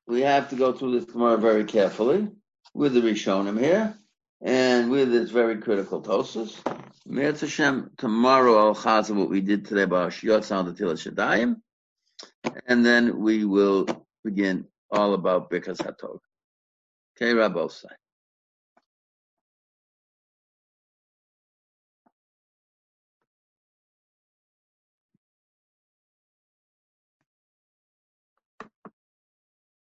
[0.06, 2.28] we have to go through this Gemara very carefully
[2.74, 3.94] with the Rishonim here
[4.40, 6.56] and with this very critical Tosis.
[7.06, 11.60] Me'etz Hashem, tomorrow I'll chazal what we did today about Shiot Sound the Tila Shadayim.
[12.66, 13.86] And then we will
[14.24, 16.18] begin all about Birkas HaTorah.
[17.16, 17.86] Okay, Rabbi Osai.